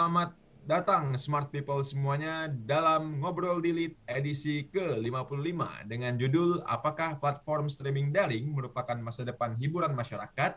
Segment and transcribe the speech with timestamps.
[0.00, 0.32] Selamat
[0.64, 8.48] datang smart people semuanya dalam Ngobrol Delete edisi ke-55 dengan judul Apakah platform streaming daring
[8.48, 10.56] merupakan masa depan hiburan masyarakat?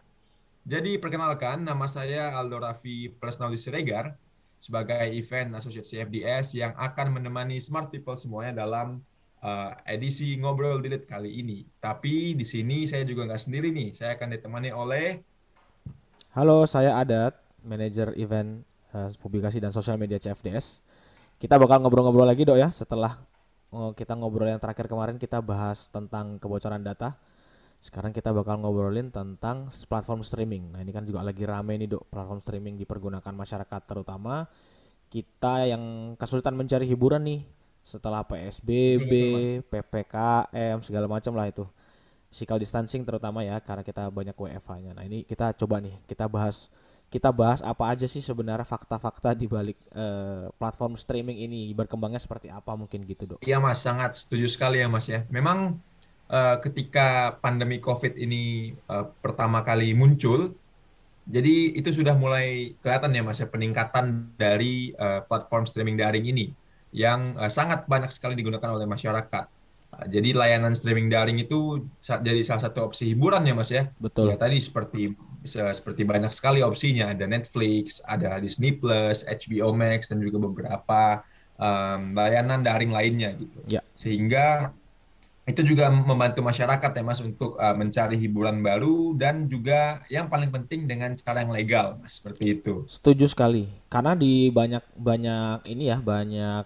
[0.64, 4.16] Jadi perkenalkan nama saya Aldo Raffi Presnali Siregar
[4.64, 9.04] sebagai event associate CFDS yang akan menemani smart people semuanya dalam
[9.44, 11.68] uh, edisi Ngobrol Delete kali ini.
[11.84, 15.20] Tapi di sini saya juga nggak sendiri nih, saya akan ditemani oleh
[16.32, 20.80] Halo, saya Adat, manajer event uh, publikasi dan sosial media CFDS.
[21.42, 23.20] Kita bakal ngobrol-ngobrol lagi dok ya setelah
[23.74, 27.18] uh, kita ngobrol yang terakhir kemarin kita bahas tentang kebocoran data.
[27.84, 30.72] Sekarang kita bakal ngobrolin tentang platform streaming.
[30.72, 34.48] Nah ini kan juga lagi rame nih dok platform streaming dipergunakan masyarakat terutama
[35.12, 37.42] kita yang kesulitan mencari hiburan nih
[37.84, 39.12] setelah PSBB,
[39.68, 41.68] PPKM segala macam lah itu.
[42.32, 44.98] Physical distancing terutama ya karena kita banyak WFH-nya.
[44.98, 46.72] Nah ini kita coba nih kita bahas
[47.14, 52.50] kita bahas apa aja sih sebenarnya fakta-fakta di balik uh, platform streaming ini berkembangnya seperti
[52.50, 53.40] apa mungkin gitu dok?
[53.46, 55.22] Iya mas, sangat setuju sekali ya mas ya.
[55.30, 55.78] Memang
[56.34, 60.58] uh, ketika pandemi COVID ini uh, pertama kali muncul,
[61.30, 66.50] jadi itu sudah mulai kelihatan ya mas ya peningkatan dari uh, platform streaming daring ini
[66.90, 69.46] yang uh, sangat banyak sekali digunakan oleh masyarakat.
[69.94, 73.94] Uh, jadi layanan streaming daring itu jadi salah satu opsi hiburan ya mas ya.
[74.02, 74.34] Betul.
[74.34, 80.24] Ya tadi seperti seperti banyak sekali opsinya ada Netflix, ada Disney Plus, HBO Max dan
[80.24, 81.22] juga beberapa
[81.60, 83.60] um, layanan daring lainnya gitu.
[83.68, 83.82] Ya.
[83.94, 84.72] Sehingga
[85.44, 90.48] itu juga membantu masyarakat ya Mas untuk uh, mencari hiburan baru dan juga yang paling
[90.48, 92.88] penting dengan cara yang legal Mas seperti itu.
[92.88, 93.68] Setuju sekali.
[93.92, 96.64] Karena di banyak banyak ini ya banyak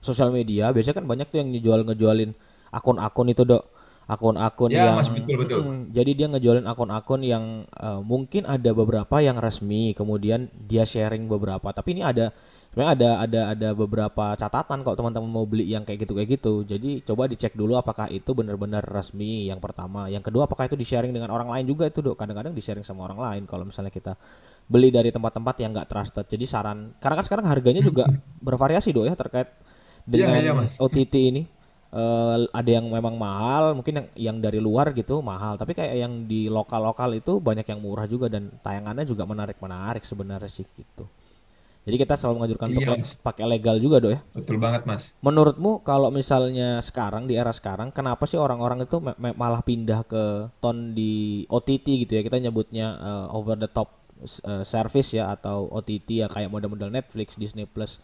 [0.00, 2.32] sosial media biasanya kan banyak tuh yang ngejual ngejualin
[2.72, 3.64] akun-akun itu dok
[4.04, 5.60] akun-akun ya, yang mas, betul, betul.
[5.64, 11.24] Hmm, jadi dia ngejualin akun-akun yang uh, mungkin ada beberapa yang resmi kemudian dia sharing
[11.24, 11.72] beberapa.
[11.72, 12.28] Tapi ini ada
[12.68, 16.54] sebenarnya ada ada ada beberapa catatan kalau teman-teman mau beli yang kayak gitu kayak gitu.
[16.68, 20.12] Jadi coba dicek dulu apakah itu benar-benar resmi yang pertama.
[20.12, 22.20] Yang kedua apakah itu di sharing dengan orang lain juga itu dok?
[22.20, 24.12] Kadang-kadang di sharing sama orang lain kalau misalnya kita
[24.68, 26.26] beli dari tempat-tempat yang nggak trusted.
[26.28, 28.04] Jadi saran karena kan sekarang harganya juga
[28.52, 31.53] bervariasi dok ya terkait iya, dengan ya, ya, OTT ini
[31.94, 36.26] uh, ada yang memang mahal, mungkin yang yang dari luar gitu mahal, tapi kayak yang
[36.26, 41.06] di lokal-lokal itu banyak yang murah juga dan tayangannya juga menarik-menarik sebenarnya sih gitu.
[41.84, 42.76] Jadi kita selalu mengajukan iya.
[42.80, 44.24] untuk pakai legal juga, Do ya.
[44.32, 45.12] Betul banget, Mas.
[45.20, 50.96] Menurutmu kalau misalnya sekarang di era sekarang kenapa sih orang-orang itu malah pindah ke ton
[50.96, 52.24] di OTT gitu ya?
[52.24, 54.00] Kita nyebutnya uh, over the top
[54.48, 58.00] uh, service ya atau OTT ya kayak model-model Netflix, Disney Plus,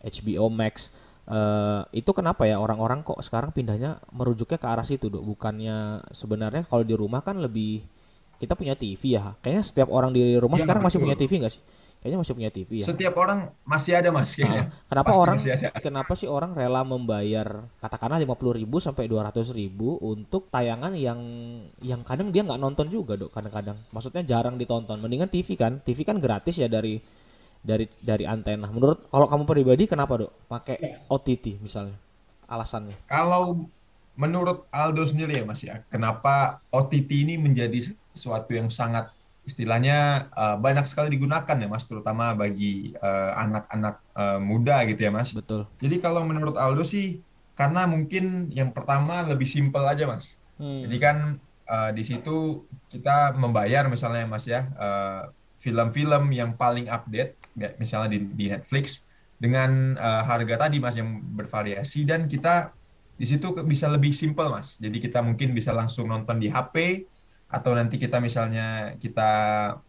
[0.00, 0.88] HBO Max
[1.30, 2.58] Uh, itu kenapa ya?
[2.58, 5.22] Orang-orang kok sekarang pindahnya merujuknya ke arah situ dok.
[5.22, 7.86] Bukannya sebenarnya kalau di rumah kan lebih
[8.42, 9.38] kita punya TV ya.
[9.38, 10.90] Kayaknya setiap orang di rumah ya, sekarang betul.
[10.90, 11.62] masih punya TV nggak sih?
[12.00, 12.86] Kayaknya masih punya TV ya.
[12.88, 14.32] Setiap orang masih ada mas.
[14.32, 15.36] Kayaknya nah, kenapa Pasti orang
[15.84, 20.96] kenapa sih orang rela membayar katakanlah lima puluh ribu sampai dua ratus ribu untuk tayangan
[20.96, 21.20] yang
[21.84, 23.76] yang kadang dia nggak nonton juga dok kadang-kadang.
[23.92, 24.96] Maksudnya jarang ditonton.
[24.96, 25.78] Mendingan TV kan.
[25.84, 27.19] TV kan gratis ya dari
[27.60, 28.68] dari dari antena.
[28.68, 30.96] Menurut kalau kamu pribadi kenapa dok pakai ya.
[31.12, 31.96] OTT misalnya?
[32.50, 32.96] Alasannya?
[33.06, 33.68] Kalau
[34.18, 39.08] menurut Aldo sendiri ya mas ya, kenapa OTT ini menjadi sesuatu yang sangat
[39.48, 45.08] istilahnya uh, banyak sekali digunakan ya mas, terutama bagi eh, anak-anak uh, uh, muda gitu
[45.08, 45.32] ya mas.
[45.32, 45.64] Betul.
[45.80, 47.24] Jadi kalau menurut Aldo sih
[47.56, 50.36] karena mungkin yang pertama lebih simpel aja mas.
[50.60, 50.84] Hmm.
[50.84, 51.16] Jadi kan
[51.64, 54.68] uh, di situ kita membayar misalnya mas ya
[55.56, 57.39] film-film uh, yang paling update
[57.78, 59.04] misalnya di, di Netflix
[59.40, 62.76] dengan uh, harga tadi mas yang bervariasi dan kita
[63.20, 64.80] di situ bisa lebih simpel mas.
[64.80, 67.04] Jadi kita mungkin bisa langsung nonton di HP
[67.50, 69.30] atau nanti kita misalnya kita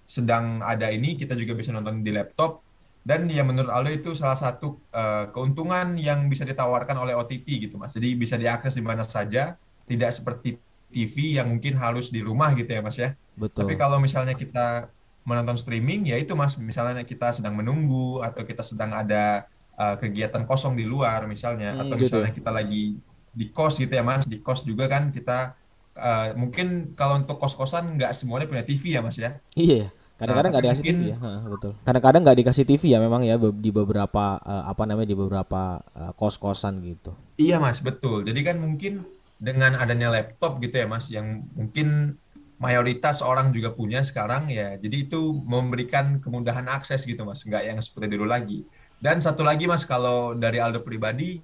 [0.04, 2.66] sedang ada ini kita juga bisa nonton di laptop
[3.02, 7.76] dan ya menurut Aldo itu salah satu uh, keuntungan yang bisa ditawarkan oleh OTT gitu
[7.82, 7.98] mas.
[7.98, 9.58] Jadi bisa diakses di mana saja,
[9.90, 10.62] tidak seperti
[10.94, 13.18] TV yang mungkin harus di rumah gitu ya mas ya.
[13.34, 13.66] Betul.
[13.66, 14.94] Tapi kalau misalnya kita
[15.24, 16.58] menonton streaming ya itu mas.
[16.58, 19.46] Misalnya kita sedang menunggu atau kita sedang ada
[19.78, 22.18] uh, kegiatan kosong di luar misalnya hmm, atau gitu.
[22.18, 22.84] misalnya kita lagi
[23.32, 24.26] di kos gitu ya mas.
[24.26, 25.54] Di kos juga kan kita
[25.98, 29.38] uh, mungkin kalau untuk kos kosan nggak semuanya punya TV ya mas ya?
[29.54, 31.18] Iya kadang-kadang nggak nah, dikasih mungkin, TV ya.
[31.18, 31.72] Ha, betul.
[31.82, 36.14] Kadang-kadang nggak dikasih TV ya memang ya di beberapa uh, apa namanya di beberapa uh,
[36.14, 37.18] kos kosan gitu.
[37.42, 37.82] Iya mas.
[37.82, 38.22] Betul.
[38.30, 39.02] Jadi kan mungkin
[39.42, 42.21] dengan adanya laptop gitu ya mas yang mungkin
[42.62, 44.78] mayoritas orang juga punya sekarang ya.
[44.78, 47.42] Jadi itu memberikan kemudahan akses gitu mas.
[47.42, 48.62] Nggak yang seperti dulu lagi.
[49.02, 51.42] Dan satu lagi mas kalau dari Aldo pribadi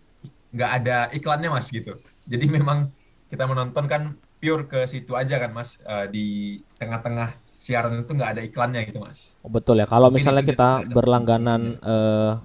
[0.54, 1.98] nggak ada iklannya mas gitu.
[2.30, 2.94] Jadi memang
[3.34, 5.82] kita menonton kan pure ke situ aja kan mas.
[5.82, 9.34] Uh, di tengah-tengah siaran itu nggak ada iklannya gitu mas.
[9.42, 9.90] Oh, betul ya.
[9.90, 12.38] Kalau misalnya kita berlangganan uh,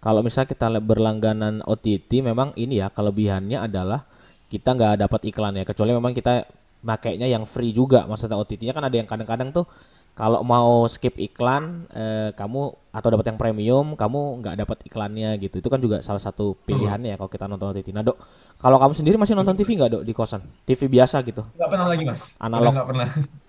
[0.00, 4.08] kalau misalnya kita berlangganan OTT memang ini ya kelebihannya adalah
[4.48, 8.84] kita nggak dapat iklan ya kecuali memang kita makainya yang free juga maksudnya OTT-nya kan
[8.84, 9.64] ada yang kadang-kadang tuh
[10.14, 15.58] kalau mau skip iklan eh, kamu atau dapat yang premium kamu nggak dapat iklannya gitu
[15.58, 17.90] itu kan juga salah satu pilihannya ya kalau kita nonton TV.
[17.90, 18.22] Nah dok
[18.62, 21.42] kalau kamu sendiri masih nonton TV nggak dok di kosan TV biasa gitu?
[21.58, 22.22] Nggak pernah lagi mas.
[22.38, 23.08] Analog nggak pernah.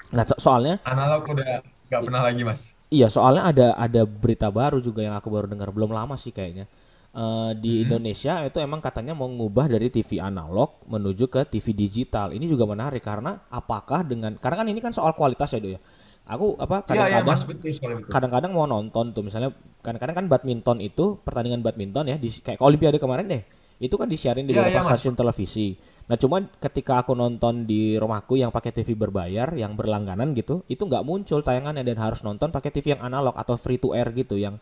[0.10, 2.74] Nah soalnya analog udah nggak pernah lagi mas.
[2.90, 6.66] Iya soalnya ada ada berita baru juga yang aku baru dengar belum lama sih kayaknya.
[7.16, 7.84] Uh, di hmm.
[7.88, 12.36] Indonesia itu emang katanya mau ngubah dari TV analog menuju ke TV digital.
[12.36, 15.80] Ini juga menarik karena apakah dengan karena kan ini kan soal kualitas ya do ya
[16.26, 19.54] aku apa iya, iya, kadang-kadang ya, kadang-kadang mau nonton tuh misalnya
[19.86, 23.44] kadang-kadang kan badminton itu pertandingan badminton ya di kayak olimpiade kemarin deh
[23.78, 25.78] itu kan disiarin di ya, beberapa ya, stasiun televisi
[26.10, 30.82] nah cuman ketika aku nonton di rumahku yang pakai TV berbayar yang berlangganan gitu itu
[30.82, 34.38] nggak muncul tayangannya dan harus nonton pakai TV yang analog atau free to air gitu
[34.38, 34.58] yang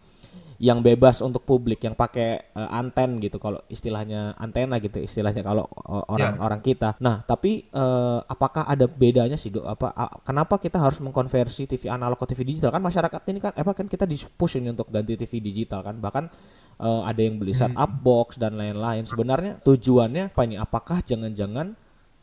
[0.62, 5.66] yang bebas untuk publik yang pakai uh, anten gitu kalau istilahnya antena gitu istilahnya kalau
[6.10, 6.70] orang-orang yeah.
[6.74, 6.90] kita.
[7.02, 9.66] Nah, tapi uh, apakah ada bedanya sih Dok?
[9.66, 12.74] Apa uh, kenapa kita harus mengkonversi TV analog ke TV digital?
[12.74, 15.98] Kan masyarakat ini kan apa kan kita dipush ini untuk ganti TV digital kan.
[15.98, 16.24] Bahkan
[16.80, 19.06] uh, ada yang beli set up box dan lain-lain.
[19.06, 20.56] Sebenarnya tujuannya apa ini?
[20.58, 21.76] Apakah jangan-jangan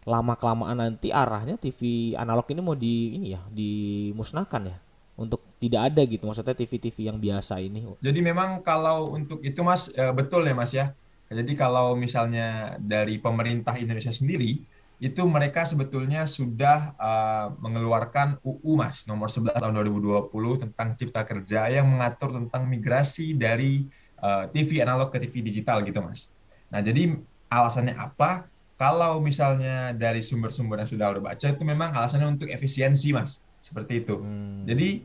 [0.09, 4.79] lama kelamaan nanti arahnya TV analog ini mau di ini ya dimusnahkan ya?
[5.21, 7.85] Untuk tidak ada gitu maksudnya TV-TV yang biasa ini.
[8.01, 10.97] Jadi memang kalau untuk itu Mas e, betul ya Mas ya.
[11.29, 14.65] Jadi kalau misalnya dari pemerintah Indonesia sendiri
[15.01, 20.29] itu mereka sebetulnya sudah uh, mengeluarkan UU Mas nomor 11 tahun 2020
[20.61, 23.89] tentang Cipta Kerja yang mengatur tentang migrasi dari
[24.21, 26.29] uh, e, TV analog ke TV digital gitu Mas.
[26.69, 27.17] Nah, jadi
[27.49, 28.45] alasannya apa?
[28.77, 34.05] Kalau misalnya dari sumber-sumber yang sudah udah baca itu memang alasannya untuk efisiensi Mas seperti
[34.05, 34.21] itu.
[34.21, 34.69] Hmm.
[34.69, 35.05] Jadi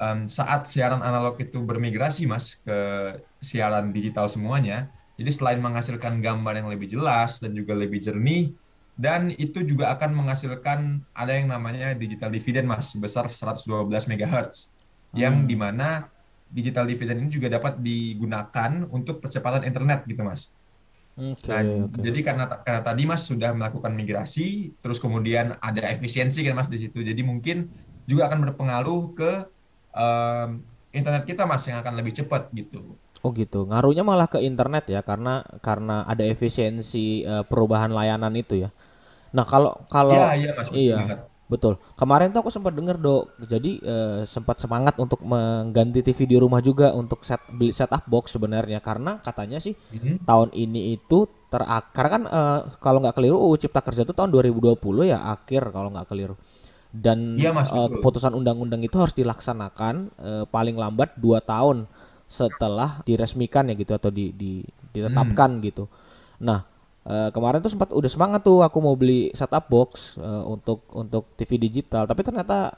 [0.00, 2.78] um, saat siaran analog itu bermigrasi mas ke
[3.40, 8.52] siaran digital semuanya, jadi selain menghasilkan gambar yang lebih jelas dan juga lebih jernih,
[8.96, 14.72] dan itu juga akan menghasilkan ada yang namanya digital dividend mas sebesar 112 MHz,
[15.12, 15.16] hmm.
[15.16, 16.08] yang di mana
[16.48, 20.54] digital dividend ini juga dapat digunakan untuk percepatan internet gitu mas.
[21.16, 22.12] Okay, nah, okay.
[22.12, 26.76] jadi karena karena tadi Mas sudah melakukan migrasi, terus kemudian ada efisiensi kan Mas di
[26.76, 27.00] situ.
[27.00, 27.72] Jadi mungkin
[28.04, 29.32] juga akan berpengaruh ke
[29.96, 30.60] um,
[30.92, 32.96] internet kita mas yang akan lebih cepat gitu.
[33.24, 38.68] Oh gitu, ngaruhnya malah ke internet ya karena karena ada efisiensi uh, perubahan layanan itu
[38.68, 38.70] ya.
[39.34, 40.98] Nah kalau kalau ya, iya, mas, iya
[41.46, 41.78] betul.
[41.94, 46.58] Kemarin tuh aku sempat dengar dok, jadi uh, sempat semangat untuk mengganti TV di rumah
[46.58, 50.26] juga untuk set beli setup box sebenarnya karena katanya sih mm-hmm.
[50.26, 54.74] tahun ini itu terakar kan uh, kalau nggak keliru UU Cipta Kerja itu tahun 2020
[55.06, 56.34] ya akhir kalau nggak keliru
[56.96, 61.84] dan ya, mas, uh, keputusan undang-undang itu harus dilaksanakan uh, paling lambat dua tahun
[62.26, 65.62] setelah diresmikan ya gitu atau di, di ditetapkan hmm.
[65.68, 65.84] gitu.
[66.42, 66.64] Nah
[67.06, 71.28] uh, kemarin tuh sempat udah semangat tuh aku mau beli setup box uh, untuk untuk
[71.38, 72.72] TV digital, tapi ternyata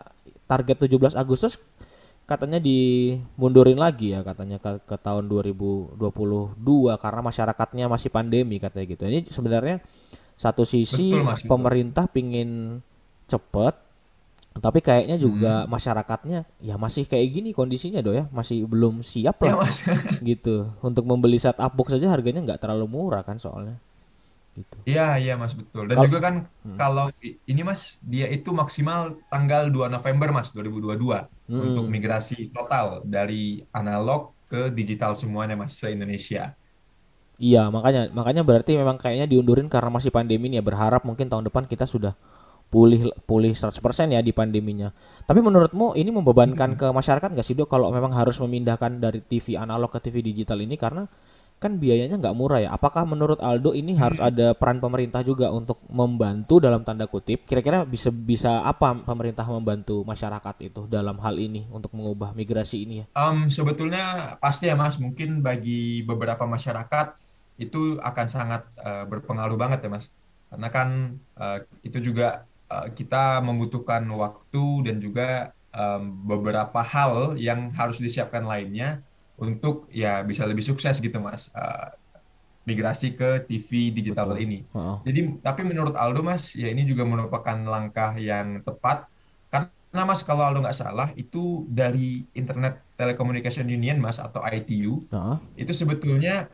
[0.44, 1.56] target 17 Agustus
[2.28, 5.96] katanya dimundurin lagi ya katanya ke, ke tahun 2022
[7.00, 9.02] karena masyarakatnya masih pandemi katanya gitu.
[9.08, 9.80] Ini sebenarnya
[10.36, 12.84] satu sisi Betul, mas, pemerintah pingin
[13.24, 13.87] cepet
[14.58, 15.68] tapi kayaknya juga hmm.
[15.70, 18.26] masyarakatnya ya masih kayak gini kondisinya do ya.
[18.32, 19.96] Masih belum siap lah ya,
[20.36, 20.72] gitu.
[20.80, 23.76] Untuk membeli setup box saja harganya nggak terlalu murah kan soalnya.
[24.58, 24.76] Gitu.
[24.90, 25.86] Iya iya mas betul.
[25.86, 26.34] Dan kalo, juga kan
[26.66, 26.78] hmm.
[26.78, 31.60] kalau ini mas dia itu maksimal tanggal 2 November mas 2022 hmm.
[31.62, 36.58] untuk migrasi total dari analog ke digital semuanya mas se Indonesia.
[37.38, 40.64] Iya makanya makanya berarti memang kayaknya diundurin karena masih pandemi nih ya.
[40.66, 42.18] Berharap mungkin tahun depan kita sudah
[42.68, 43.80] pulih pulih 100%
[44.12, 44.92] ya di pandeminya.
[45.24, 46.80] Tapi menurutmu ini membebankan hmm.
[46.80, 50.60] ke masyarakat nggak sih dok kalau memang harus memindahkan dari TV analog ke TV digital
[50.60, 51.08] ini karena
[51.58, 52.70] kan biayanya nggak murah ya.
[52.70, 54.00] Apakah menurut Aldo ini hmm.
[54.00, 57.42] harus ada peran pemerintah juga untuk membantu dalam tanda kutip?
[57.48, 62.94] Kira-kira bisa bisa apa pemerintah membantu masyarakat itu dalam hal ini untuk mengubah migrasi ini
[63.02, 63.06] ya?
[63.18, 65.02] Um, sebetulnya pasti ya mas.
[65.02, 67.18] Mungkin bagi beberapa masyarakat
[67.58, 70.14] itu akan sangat uh, berpengaruh banget ya mas.
[70.48, 77.72] Karena kan uh, itu juga Eh, kita membutuhkan waktu dan juga um, beberapa hal yang
[77.72, 79.00] harus disiapkan lainnya
[79.40, 81.96] untuk ya bisa lebih sukses gitu mas uh,
[82.68, 84.44] migrasi ke TV digital Betul.
[84.44, 84.58] ini.
[84.76, 84.96] Uh -oh.
[85.00, 89.08] Jadi tapi menurut Aldo mas ya ini juga merupakan langkah yang tepat
[89.48, 95.16] karena mas kalau Aldo nggak salah itu dari Internet Telecommunication Union mas atau ITU uh
[95.16, 95.38] -huh.
[95.56, 96.52] itu sebetulnya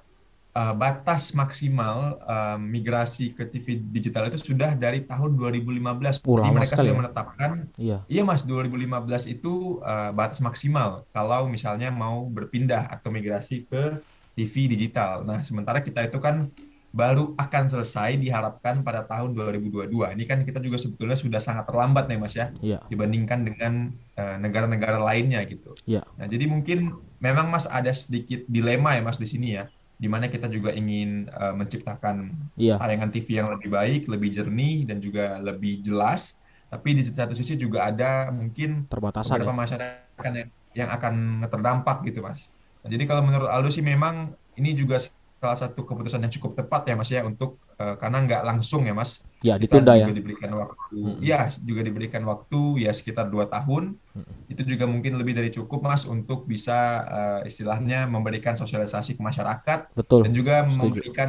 [0.54, 6.23] uh, batas maksimal uh, migrasi ke TV digital itu sudah dari tahun 2015.
[6.25, 6.99] Oh, Jadi mereka sudah ya?
[6.99, 7.99] menetapkan, Iya.
[8.06, 13.99] iya Mas, 2015 itu uh, batas maksimal kalau misalnya mau berpindah atau migrasi ke
[14.34, 15.23] TV digital.
[15.23, 16.50] Nah, sementara kita itu kan
[16.94, 19.90] baru akan selesai diharapkan pada tahun 2022.
[20.14, 22.78] Ini kan kita juga sebetulnya sudah sangat terlambat nih Mas ya, Iya.
[22.87, 25.75] dibandingkan dengan uh, negara-negara lainnya gitu.
[25.90, 26.06] Iya.
[26.14, 29.66] Nah, jadi mungkin memang Mas ada sedikit dilema ya Mas di sini ya,
[30.04, 32.76] di mana kita juga ingin uh, menciptakan Iya.
[32.76, 36.37] tayangan TV yang lebih baik, lebih jernih dan juga lebih jelas.
[36.68, 39.61] Tapi di satu sisi juga ada mungkin Terbatasan beberapa ya.
[39.64, 41.14] masyarakat yang, yang akan
[41.49, 42.52] terdampak gitu Mas.
[42.84, 45.00] Nah, jadi kalau menurut Aldo sih memang ini juga
[45.44, 48.96] salah satu keputusan yang cukup tepat ya Mas ya untuk uh, karena nggak langsung ya
[48.96, 49.20] Mas.
[49.44, 50.16] Ya, Kita ditunda juga ya.
[50.16, 51.20] diberikan waktu, Mm-mm.
[51.20, 54.00] ya juga diberikan waktu ya sekitar dua tahun.
[54.48, 59.92] Itu juga mungkin lebih dari cukup Mas untuk bisa uh, istilahnya memberikan sosialisasi ke masyarakat
[59.92, 60.24] Betul.
[60.24, 60.80] dan juga Setuju.
[60.80, 61.28] memberikan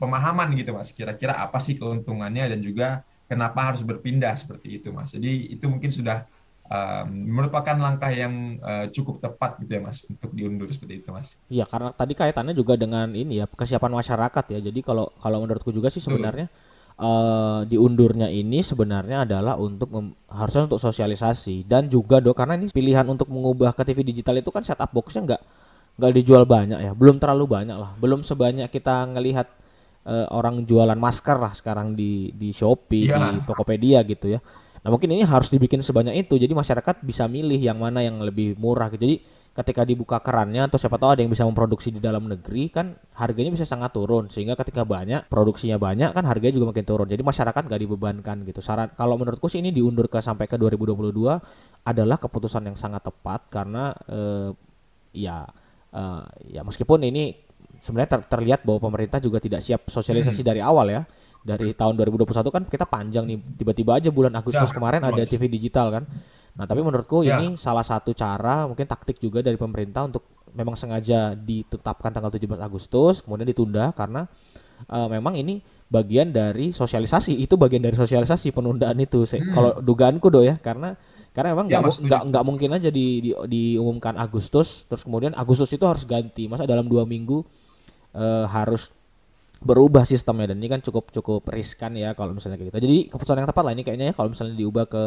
[0.00, 0.96] pemahaman gitu Mas.
[0.96, 5.12] Kira-kira apa sih keuntungannya dan juga kenapa harus berpindah seperti itu Mas.
[5.12, 6.24] Jadi itu mungkin sudah
[6.66, 11.34] um, merupakan langkah yang uh, cukup tepat gitu ya Mas untuk diundur seperti itu Mas.
[11.46, 14.58] Iya, karena tadi kaitannya juga dengan ini ya kesiapan masyarakat ya.
[14.60, 16.46] Jadi kalau kalau menurutku juga sih sebenarnya
[16.96, 22.72] eh diundurnya ini sebenarnya adalah untuk mem- harusnya untuk sosialisasi dan juga do karena ini
[22.72, 25.42] pilihan untuk mengubah ke TV digital itu kan setup boxnya nggak
[25.96, 29.44] nggak dijual banyak ya, belum terlalu banyak lah, belum sebanyak kita ngelihat
[30.08, 33.16] eh, orang jualan masker lah sekarang di di Shopee, Iya.
[33.32, 34.40] di Tokopedia gitu ya.
[34.86, 38.54] Nah mungkin ini harus dibikin sebanyak itu, jadi masyarakat bisa milih yang mana yang lebih
[38.54, 39.02] murah gitu.
[39.02, 39.18] Jadi
[39.50, 43.50] ketika dibuka kerannya atau siapa tahu ada yang bisa memproduksi di dalam negeri kan harganya
[43.50, 44.30] bisa sangat turun.
[44.30, 47.10] Sehingga ketika banyak produksinya banyak kan harganya juga makin turun.
[47.10, 48.62] Jadi masyarakat nggak dibebankan gitu.
[48.62, 51.10] Saran kalau menurutku sih ini diundur ke sampai ke 2022
[51.82, 53.50] adalah keputusan yang sangat tepat.
[53.50, 54.54] Karena eh,
[55.18, 55.50] ya
[55.98, 57.34] eh, ya meskipun ini
[57.78, 61.02] sebenarnya ter- terlihat bahwa pemerintah juga tidak siap sosialisasi dari awal ya.
[61.40, 63.38] Dari tahun 2021 kan kita panjang nih.
[63.54, 65.22] Tiba-tiba aja bulan Agustus Ya, kemarin ada.
[65.22, 66.04] TV digital kan.
[66.52, 67.38] Nah tapi menurutku Ya.
[67.38, 72.58] ini salah satu cara mungkin taktik juga dari pemerintah untuk memang sengaja ditetapkan tanggal 17
[72.58, 74.24] Agustus kemudian ditunda karena
[74.82, 77.38] eh, memang ini bagian dari sosialisasi.
[77.38, 79.52] Itu bagian dari sosialisasi penundaan itu Hmm.
[79.52, 80.58] kalau dugaanku do ya.
[80.58, 80.98] Karena
[81.30, 85.70] karena memang Ya, nggak nggak nggak mungkin aja di, di- diumumkan Agustus terus kemudian Agustus
[85.70, 86.48] itu harus ganti.
[86.48, 87.44] Masa dalam dua minggu
[88.16, 88.90] eh, harus
[89.56, 92.78] berubah sistemnya dan ini kan cukup cukup riskan ya kalau misalnya kayak gitu.
[92.82, 95.02] Jadi keputusan yang tepat lah ini kayaknya ya kalau misalnya diubah ke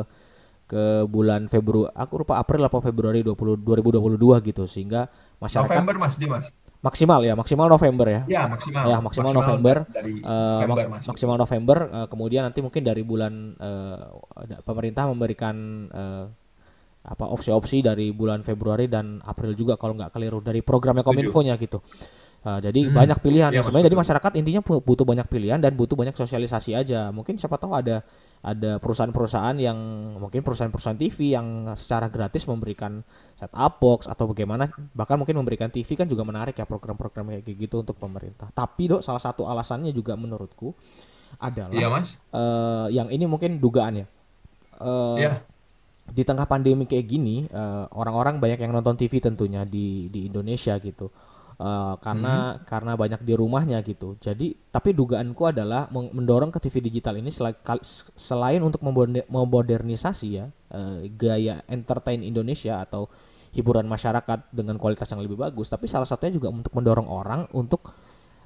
[0.66, 6.16] ke bulan Februari aku lupa April atau Februari 20 2022 gitu sehingga masyarakat November Mas
[6.16, 6.46] Dimas.
[6.80, 8.22] maksimal ya maksimal November ya.
[8.25, 8.86] Ya maksimal.
[8.86, 9.75] Ya, maksimal November.
[9.86, 11.06] dari November mak- Mas.
[11.10, 13.34] maksimal November eh, kemudian nanti mungkin dari bulan
[14.36, 15.56] ada- pemerintah memberikan
[15.89, 16.25] eh,
[17.01, 21.01] apa opsi-opsi dari bulan Februari dan April juga kalau nggak keliru dari programnya.
[21.01, 21.82] Kominfo-nya gitu.
[22.39, 26.00] Eh, jadi Hmm, banyak pilihan ya sebenarnya jadi masyarakat intinya butuh banyak pilihan dan butuh
[26.00, 27.12] banyak sosialisasi aja.
[27.12, 28.00] Mungkin siapa tahu ada
[28.39, 29.75] ada perusahaan-perusahaan yang
[30.15, 33.03] mungkin perusahaan-perusahaan TV yang secara gratis memberikan
[33.36, 37.60] set up box atau bagaimana bahkan mungkin memberikan TV kan juga menarik ya program-program kayak
[37.60, 38.48] gitu untuk pemerintah.
[38.55, 40.72] Tapi dok salah satu alasannya juga menurutku
[41.43, 42.15] adalah Iya Mas.
[42.31, 44.08] eh, yang ini mungkin dugaan ya.
[44.79, 45.43] Eh, Iya.
[46.10, 50.74] Di tengah pandemi kayak gini, eh, orang-orang banyak yang nonton TV tentunya di di Indonesia
[50.79, 51.12] gitu.
[51.60, 54.16] Eh, karena karena banyak di rumahnya gitu.
[54.16, 57.36] Jadi tapi dugaanku adalah mendorong ke TV digital ini
[58.16, 58.80] selain untuk
[59.28, 63.12] memodernisasi ya eh, gaya entertain Indonesia atau
[63.51, 67.92] hiburan masyarakat dengan kualitas yang lebih bagus, tapi salah satunya juga untuk mendorong orang untuk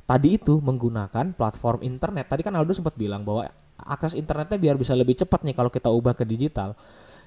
[0.10, 2.26] tadi itu menggunakan platform internet.
[2.34, 3.46] Tadi kan Aldo sempat bilang bahwa
[3.78, 6.74] akses internetnya biar bisa lebih cepat nih kalau kita ubah ke digital.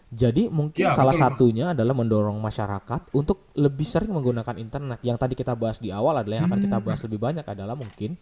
[0.06, 5.02] Jadi mungkin Ya, salah betul, satunya adalah mendorong masyarakat untuk lebih sering menggunakan internet.
[5.02, 8.14] Yang tadi kita bahas di awal adalah yang akan kita bahas lebih banyak adalah mungkin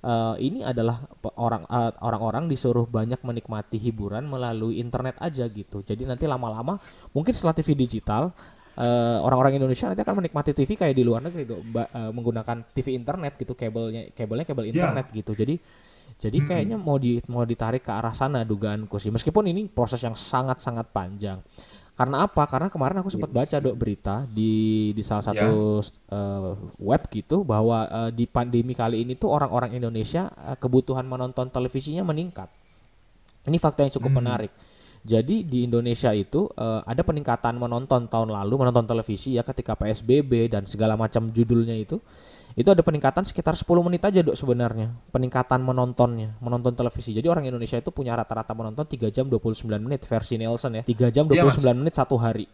[0.00, 0.96] eh, ini adalah
[1.36, 5.84] orang eh, orang-orang disuruh banyak menikmati hiburan melalui internet aja gitu.
[5.84, 6.80] Jadi nanti lama-lama
[7.12, 8.32] mungkin setelah TV digital
[8.76, 11.44] eh, orang-orang Indonesia nanti akan menikmati TV kayak di luar negeri.
[11.68, 14.88] Ba- eh, menggunakan TV internet gitu kabelnya kabelnya kabel Ya.
[14.88, 15.36] internet gitu.
[15.36, 15.60] Jadi
[16.16, 19.12] jadi kayaknya mau di mau ditarik ke arah sana dugaanku sih.
[19.12, 21.44] Meskipun ini proses yang sangat-sangat panjang.
[21.96, 22.44] Karena apa?
[22.44, 27.88] Karena kemarin aku sempat baca dok berita di di salah satu eh, web gitu bahwa
[27.88, 32.48] eh, di pandemi kali ini tuh orang-orang Indonesia eh, kebutuhan menonton televisinya meningkat.
[33.48, 34.20] Ini fakta yang cukup Hmm.
[34.24, 34.52] menarik.
[35.06, 40.48] Jadi di Indonesia itu eh, ada peningkatan menonton tahun lalu menonton televisi ya ketika PSBB
[40.52, 42.00] dan segala macam judulnya itu
[42.56, 47.12] itu ada peningkatan sekitar 10 menit aja dok sebenarnya peningkatan menontonnya menonton televisi.
[47.12, 50.82] Jadi orang Indonesia itu punya rata-rata menonton 3 jam 29 menit versi Nielsen ya.
[50.82, 51.60] 3 jam 29 Iya, Mas.
[51.60, 52.48] menit satu hari.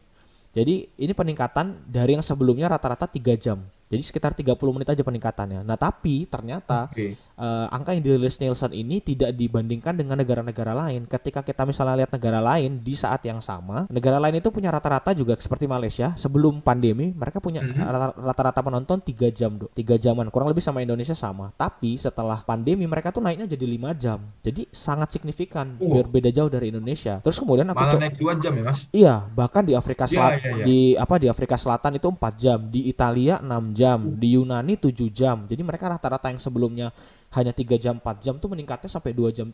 [0.53, 5.69] Jadi ini peningkatan dari yang sebelumnya rata-rata 3 jam Jadi sekitar 30 menit aja peningkatannya.
[5.69, 7.13] Nah, tapi ternyata okay.
[7.37, 11.05] uh, eh, angka yang dirilis Nielsen ini tidak dibandingkan dengan negara-negara lain.
[11.05, 15.13] Ketika kita misalnya lihat negara lain di saat yang sama, negara lain itu punya rata-rata
[15.13, 18.17] juga seperti Malaysia sebelum pandemi mereka punya mm-hmm.
[18.17, 19.69] rata-rata penonton 3 jam, do.
[19.77, 20.33] 3 jaman.
[20.33, 21.53] Kurang lebih sama Indonesia sama.
[21.53, 24.25] Tapi setelah pandemi mereka tuh naiknya jadi 5 jam.
[24.41, 26.01] Jadi sangat signifikan, uh.
[26.01, 27.21] berbeda jauh dari Indonesia.
[27.21, 28.81] Terus kemudian aku Malah naik 2 jam ya, Mas?
[28.89, 30.65] Iya, bahkan di Afrika iya, Selatan yeah, yeah, yeah.
[30.65, 34.79] di apa di Afrika Selatan itu 4 jam, di Italia 6 jam jam, di Yunani
[34.79, 35.51] 7 jam.
[35.51, 36.95] Jadi mereka rata-rata yang sebelumnya
[37.35, 39.51] hanya 3 jam 4 jam tuh meningkatnya sampai 2 jam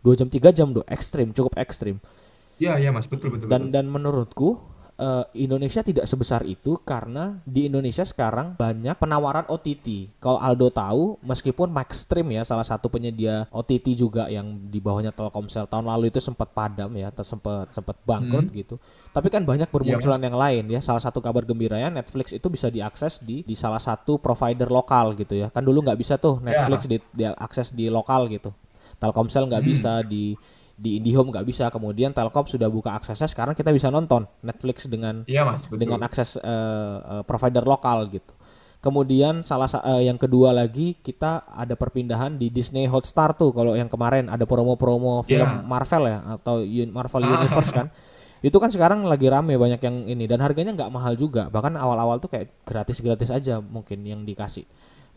[0.00, 2.00] 2 jam 3 jam tuh ekstrim, cukup ekstrim.
[2.58, 3.46] Iya, iya Mas, betul betul.
[3.46, 3.74] Dan betul.
[3.74, 4.48] dan menurutku
[4.98, 10.18] uh, Indonesia tidak sebesar itu karena di Indonesia sekarang banyak penawaran OTT.
[10.18, 15.70] Kalau Aldo tahu, meskipun Maxstream ya salah satu penyedia OTT juga yang di bawahnya Telkomsel
[15.70, 18.56] tahun lalu itu sempat padam ya, sempat sempat bangkrut hmm.
[18.58, 18.76] gitu.
[19.14, 20.80] Tapi kan banyak bermunculan ya, yang lain ya.
[20.82, 25.38] Salah satu kabar gembiranya Netflix itu bisa diakses di di salah satu provider lokal gitu
[25.38, 25.48] ya.
[25.48, 26.52] Kan dulu nggak bisa tuh ya.
[26.52, 26.90] Netflix ya.
[26.90, 28.50] di, diakses di lokal gitu.
[28.98, 29.70] Telkomsel nggak hmm.
[29.70, 30.34] bisa di
[30.78, 35.26] di IndiHome nggak bisa kemudian Telkom sudah buka aksesnya sekarang kita bisa nonton Netflix dengan
[35.26, 35.82] iya, mas, betul.
[35.82, 38.30] dengan akses uh, uh, provider lokal gitu
[38.78, 43.90] kemudian salah uh, yang kedua lagi kita ada perpindahan di Disney Hotstar tuh kalau yang
[43.90, 45.66] kemarin ada promo-promo film yeah.
[45.66, 47.42] Marvel ya atau Marvel ah.
[47.42, 47.90] Universe kan
[48.46, 52.22] itu kan sekarang lagi rame banyak yang ini dan harganya nggak mahal juga bahkan awal-awal
[52.22, 54.62] tuh kayak gratis-gratis aja mungkin yang dikasih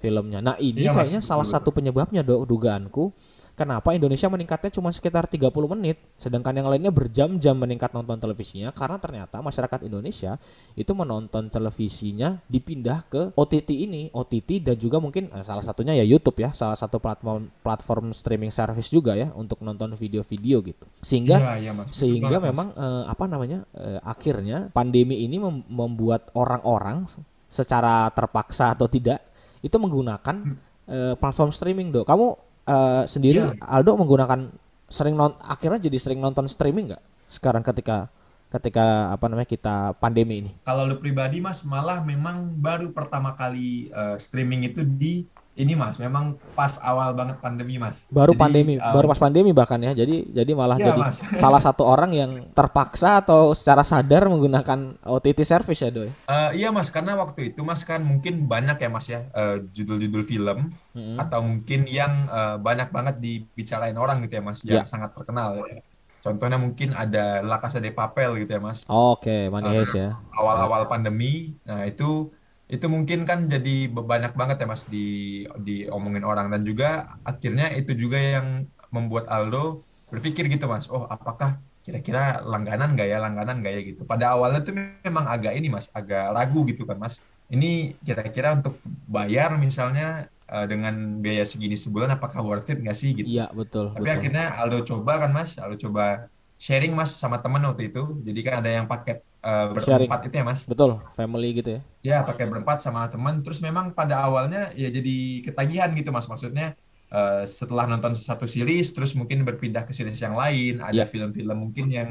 [0.02, 1.56] filmnya nah ini iya, kayaknya mas, salah betul.
[1.62, 3.14] satu penyebabnya do dugaanku
[3.62, 8.98] Kenapa Indonesia meningkatnya cuma sekitar 30 menit, sedangkan yang lainnya berjam-jam meningkat nonton televisinya karena
[8.98, 10.40] ternyata masyarakat Indonesia
[10.74, 16.02] itu menonton televisinya dipindah ke OTT ini, OTT dan juga mungkin eh, salah satunya ya
[16.02, 20.86] YouTube ya, salah satu platform platform streaming service juga ya untuk nonton video-video gitu.
[21.04, 21.92] Sehingga ya, ya, mas.
[21.92, 22.50] sehingga mas.
[22.50, 23.68] memang eh, apa namanya?
[23.76, 27.04] Eh, akhirnya pandemi ini mem membuat orang-orang
[27.52, 29.31] secara terpaksa atau tidak
[29.62, 30.58] itu menggunakan hmm.
[30.90, 32.06] eh, platform streaming, Dok.
[32.06, 32.26] Kamu
[32.68, 33.56] uh, sendiri yeah.
[33.62, 34.52] Aldo menggunakan
[34.92, 38.12] sering non akhirnya jadi sering nonton streaming nggak sekarang ketika
[38.52, 40.52] ketika apa namanya kita pandemi ini?
[40.68, 45.24] Kalau lu pribadi mas malah memang baru pertama kali uh, streaming itu di
[45.60, 49.52] ini mas memang pas awal banget pandemi mas baru jadi, pandemi um, baru pas pandemi
[49.52, 51.18] bahkan ya jadi jadi malah ya, jadi mas.
[51.44, 56.72] salah satu orang yang terpaksa atau secara sadar menggunakan OTT service ya doi uh, iya
[56.72, 60.60] mas karena waktu itu mas kan mungkin banyak ya mas ya judul eh, judul-judul film
[60.96, 61.18] mm-hmm.
[61.20, 64.88] atau mungkin yang uh, banyak banget dibicarain orang gitu ya mas yang yeah.
[64.88, 65.84] sangat terkenal ya.
[66.22, 68.86] Contohnya mungkin ada La Casa de Papel gitu ya mas.
[68.86, 69.42] Oh, Oke, okay.
[69.50, 70.22] Money uh, ya.
[70.38, 72.30] Awal-awal pandemi, nah itu
[72.72, 76.48] itu mungkin kan jadi banyak banget ya mas di diomongin orang.
[76.48, 78.64] Dan juga akhirnya itu juga yang
[78.96, 80.88] membuat Aldo berpikir gitu mas.
[80.88, 84.02] Oh apakah kira-kira langganan gak ya langganan gak ya gitu.
[84.08, 84.72] Pada awalnya tuh
[85.04, 87.20] memang agak ini mas agak ragu gitu kan mas.
[87.52, 88.80] Ini kira-kira untuk
[89.12, 93.28] bayar misalnya uh, dengan biaya segini sebulan apakah worth it gak sih gitu.
[93.28, 94.16] Iya betul tapi betul.
[94.16, 95.60] akhirnya Aldo coba kan mas.
[95.60, 98.16] Aldo coba sharing mas sama temen waktu itu.
[98.24, 100.62] Jadi kan ada yang paket uh, berempat itu ya mas?
[100.66, 101.82] Betul family gitu ya.
[102.02, 103.42] Ya pakai berempat sama teman.
[103.42, 106.30] Terus memang pada awalnya ya jadi ketagihan gitu mas.
[106.30, 106.78] Maksudnya
[107.14, 110.80] uh, setelah nonton satu series terus mungkin berpindah ke series yang lain.
[110.82, 112.10] Ada film film-film mungkin yang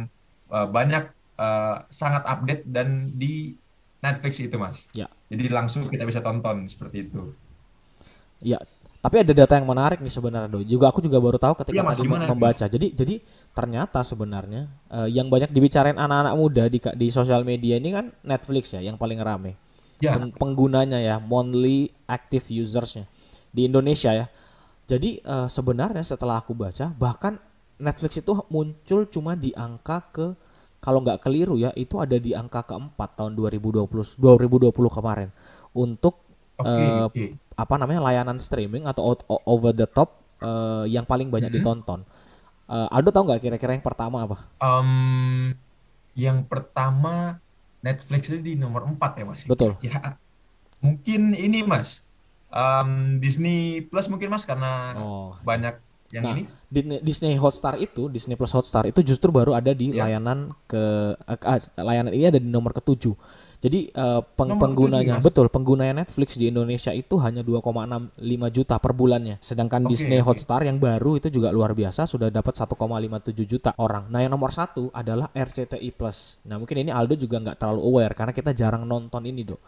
[0.51, 3.55] uh, banyak uh, sangat update dan di
[4.01, 4.87] Netflix itu mas.
[4.97, 5.07] Ya.
[5.31, 7.31] Jadi langsung kita bisa tonton seperti itu.
[8.41, 8.59] Ya
[9.01, 10.61] tapi ada data yang menarik nih sebenarnya do.
[10.61, 12.65] Juga aku juga baru tahu ketika ya, tadi membaca.
[12.69, 13.15] Jadi jadi
[13.57, 18.77] ternyata sebenarnya uh, yang banyak dibicarain anak-anak muda di di sosial media ini kan Netflix
[18.77, 19.57] ya yang paling rame.
[20.05, 20.17] Ya.
[20.17, 23.09] Peng, penggunanya ya, monthly active usersnya
[23.49, 24.29] di Indonesia ya.
[24.85, 27.41] Jadi uh, sebenarnya setelah aku baca bahkan
[27.81, 30.27] Netflix itu muncul cuma di angka ke
[30.85, 35.33] kalau nggak keliru ya itu ada di angka keempat tahun 2020 2020 kemarin
[35.73, 36.21] untuk
[36.61, 37.29] okay, uh, okay
[37.63, 41.65] apa namanya layanan streaming atau over the top uh, yang paling banyak mm -hmm.
[41.65, 42.01] ditonton.
[42.71, 44.47] Uh, Aldo tahu nggak kira-kira yang pertama apa?
[44.63, 45.53] Um,
[46.15, 47.43] yang pertama
[47.83, 49.41] Netflix itu di nomor 4 ya mas.
[49.45, 49.75] Betul.
[49.83, 50.17] Ya
[50.81, 52.01] mungkin ini mas
[52.53, 55.37] um, Disney Plus mungkin mas karena oh.
[55.45, 55.77] banyak
[56.11, 56.43] yang nah, ini.
[57.07, 60.07] Disney Hotstar itu Disney Plus Hotstar itu justru baru ada di yeah.
[60.07, 63.15] layanan ke uh, layanan ini ada di nomor ketujuh.
[63.61, 68.17] Jadi uh, peng penggunanya betul penggunanya Netflix di Indonesia itu hanya 2,65
[68.57, 69.37] juta per bulannya.
[69.45, 70.25] Sedangkan okay, Disney okay.
[70.25, 74.09] Hotstar yang baru itu juga luar biasa sudah dapat 1,57 juta orang.
[74.09, 76.41] Nah yang nomor satu adalah RCTI Plus.
[76.49, 79.61] Nah mungkin ini Aldo juga nggak terlalu aware karena kita jarang nonton ini dok.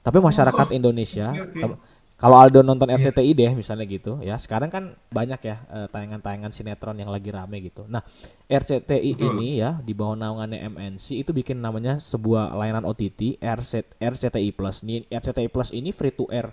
[0.00, 1.89] Tapi masyarakat oh, Indonesia okay, okay.
[2.20, 3.00] Kalau Aldo nonton yeah.
[3.00, 4.36] RCTI deh misalnya gitu ya.
[4.36, 7.88] Sekarang kan banyak ya tayangan tayangan-tayangan sinetron yang lagi rame gitu.
[7.88, 8.04] Nah,
[8.44, 9.40] RCTI Betul.
[9.40, 14.84] ini ya di bawah naungannya MNC itu bikin namanya sebuah layanan OTT RC, RCTI Plus.
[14.84, 16.52] Nih RCTI Plus ini free to air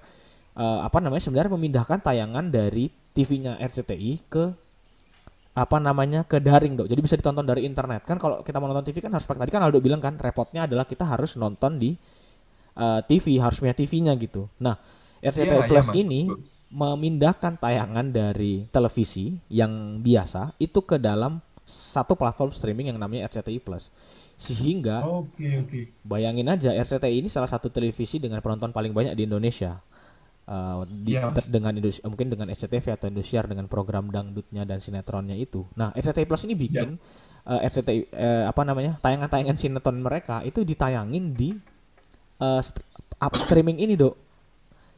[0.57, 4.45] uh, apa namanya sebenarnya memindahkan tayangan dari TV-nya RCTI ke
[5.57, 8.93] apa namanya ke daring dok jadi bisa ditonton dari internet kan kalau kita mau nonton
[8.93, 11.97] TV kan harus pakai tadi kan Aldo bilang kan repotnya adalah kita harus nonton di
[12.77, 14.77] uh, eh, TV harus punya TV-nya gitu nah
[15.21, 16.21] RCTI ya, Plus ya, ini
[16.67, 23.59] memindahkan tayangan dari televisi yang biasa itu ke dalam satu platform streaming yang namanya RCTI
[23.59, 23.91] Plus.
[24.37, 25.83] Sehingga okay, okay.
[26.03, 29.79] bayangin aja RCTI ini salah satu televisi dengan penonton paling banyak di Indonesia.
[30.47, 35.35] Uh, di, ya, dengan Indonesia, mungkin dengan SCTV atau Indosiar dengan program dangdutnya dan sinetronnya
[35.35, 35.67] itu.
[35.75, 37.51] Nah, RCTI Plus ini bikin ya.
[37.51, 38.95] uh, RCTI uh, eh, apa namanya?
[39.03, 41.51] tayangan-tayangan sinetron mereka itu ditayangin di
[42.39, 42.79] uh, st
[43.19, 44.26] up streaming ini, Dok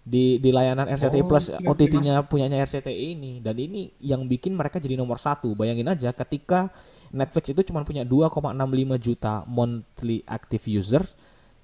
[0.10, 3.38] di di layanan RCTI oh, Plus OTT-nya punyanya RCTI ini.
[3.40, 5.54] Dan ini yang bikin mereka jadi nomor satu.
[5.54, 6.74] Bayangin aja ketika
[7.14, 11.06] Netflix itu cuma punya 2,65 juta monthly active user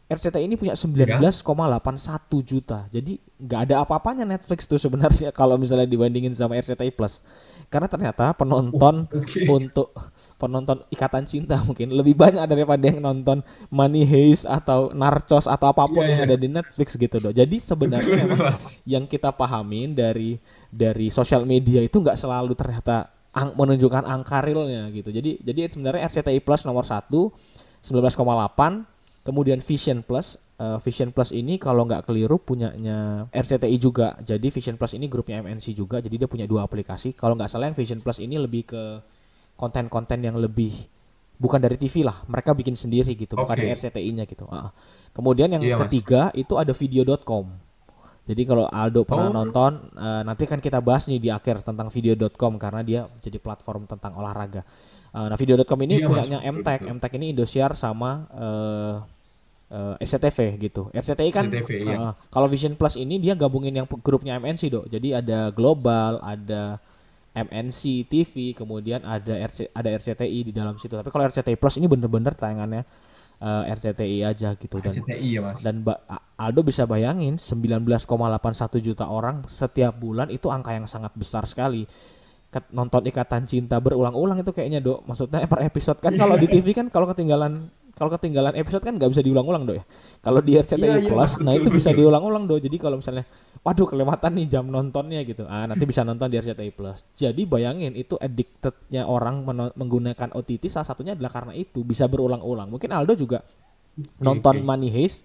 [0.06, 1.18] RCTI ini punya 19,81
[2.46, 2.86] juta.
[2.94, 7.26] Jadi nggak ada apa-apanya Netflix tuh sebenarnya kalau misalnya dibandingin sama RCTI Plus.
[7.74, 9.50] Karena ternyata penonton oh, okay.
[9.50, 9.90] untuk
[10.38, 13.42] penonton Ikatan Cinta mungkin lebih banyak daripada yang nonton
[13.74, 16.30] Money Heist atau Narcos atau apa pun yeah, yang yeah.
[16.30, 17.34] ada di Netflix gitu loh.
[17.34, 18.30] Jadi sebenarnya
[18.86, 20.38] yang kita pahamin dari
[20.70, 25.10] dari sosial media itu nggak selalu ternyata ang menunjukkan angka realnya gitu.
[25.10, 27.34] Jadi jadi sebenarnya RCTI Plus nomor satu
[27.82, 28.95] 19,8
[29.26, 34.14] Kemudian Vision Plus, uh, Vision Plus ini kalau nggak keliru punyanya RCTI juga.
[34.22, 35.98] Jadi Vision Plus ini grupnya MNC juga.
[35.98, 37.18] Jadi dia punya dua aplikasi.
[37.18, 39.02] Kalau nggak salah yang Vision Plus ini lebih ke
[39.58, 40.78] konten-konten yang lebih
[41.42, 42.22] bukan dari TV lah.
[42.30, 43.42] Mereka bikin sendiri gitu, okay.
[43.42, 44.46] bukan dari RCTI-nya gitu.
[44.46, 44.70] Uh.
[45.10, 46.46] Kemudian yang iya, ketiga mas.
[46.46, 47.50] itu ada video.com.
[48.26, 49.36] Jadi kalau Aldo pernah oh.
[49.42, 53.90] nonton, uh, nanti kan kita bahas nih di akhir tentang video.com karena dia jadi platform
[53.90, 54.66] tentang olahraga.
[55.14, 56.90] Uh, nah video.com ini iya, punyanya MTech.
[56.90, 59.15] MTech ini Indosiar sama uh,
[59.72, 60.90] uh, eh, SCTV gitu.
[60.94, 61.98] RCTI kan SCTV, uh, iya.
[62.30, 64.86] kalau Vision Plus ini dia gabungin yang grupnya MNC dok.
[64.92, 66.78] Jadi ada Global, ada
[67.36, 70.96] MNC TV, kemudian ada RC, ada RCTI di dalam situ.
[70.96, 72.88] Tapi kalau RCTI Plus ini bener-bener tayangannya
[73.44, 75.60] uh, eh, RCTI aja gitu dan RCTI ya, Mas.
[75.60, 76.00] Dan ba
[76.36, 78.08] Aldo bisa bayangin 19,81
[78.84, 81.88] juta orang setiap bulan itu angka yang sangat besar sekali
[82.72, 86.88] nonton ikatan cinta berulang-ulang itu kayaknya dok maksudnya per episode kan kalau di TV kan
[86.88, 89.84] kalau ketinggalan kalau ketinggalan episode kan nggak bisa diulang-ulang do ya.
[90.20, 92.60] Kalau di RCTI yeah, iya, Plus, yeah, nah itu bisa diulang-ulang do.
[92.60, 93.24] Jadi kalau misalnya,
[93.64, 97.08] waduh kelewatan nih jam nontonnya gitu, ah nanti bisa nonton di RCTI Plus.
[97.16, 99.48] Jadi bayangin itu addictednya orang
[99.80, 102.68] menggunakan OTT salah satunya adalah karena itu bisa berulang-ulang.
[102.68, 103.40] Mungkin Aldo juga
[104.20, 104.68] nonton okay.
[104.68, 105.24] Money Heist,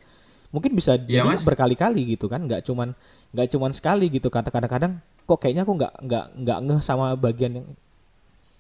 [0.54, 2.94] mungkin bisa yeah, jadi berkali-kali gitu kan, nggak cuman
[3.34, 4.30] nggak cuman sekali gitu.
[4.30, 7.66] Kata kadang-kadang kok kayaknya aku nggak nggak nggak ngeh sama bagian yang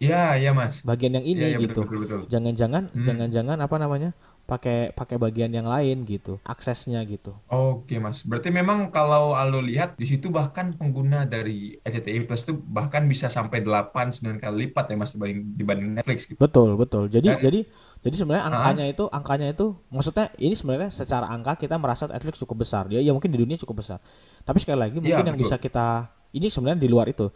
[0.00, 0.80] Iya, iya Mas.
[0.80, 1.84] Bagian yang ini ya, ya, gitu.
[2.32, 3.04] Jangan-jangan hmm.
[3.04, 4.10] jangan-jangan apa namanya?
[4.50, 7.38] pakai pakai bagian yang lain gitu aksesnya gitu.
[7.46, 12.58] Oke mas, berarti memang kalau Aldo lihat di situ bahkan pengguna dari SCTV Plus itu
[12.58, 16.38] bahkan bisa sampai 8 9 kali lipat ya mas dibanding dibanding Netflix gitu.
[16.42, 17.06] Betul betul.
[17.06, 17.60] Jadi Dan, jadi
[18.02, 22.42] jadi sebenarnya angkanya uh itu angkanya itu maksudnya ini sebenarnya secara angka kita merasa Netflix
[22.42, 22.90] cukup besar.
[22.90, 24.02] Ya ya mungkin di dunia cukup besar.
[24.42, 27.30] Tapi sekali lagi mungkin ya, yang bisa kita ini sebenarnya di luar itu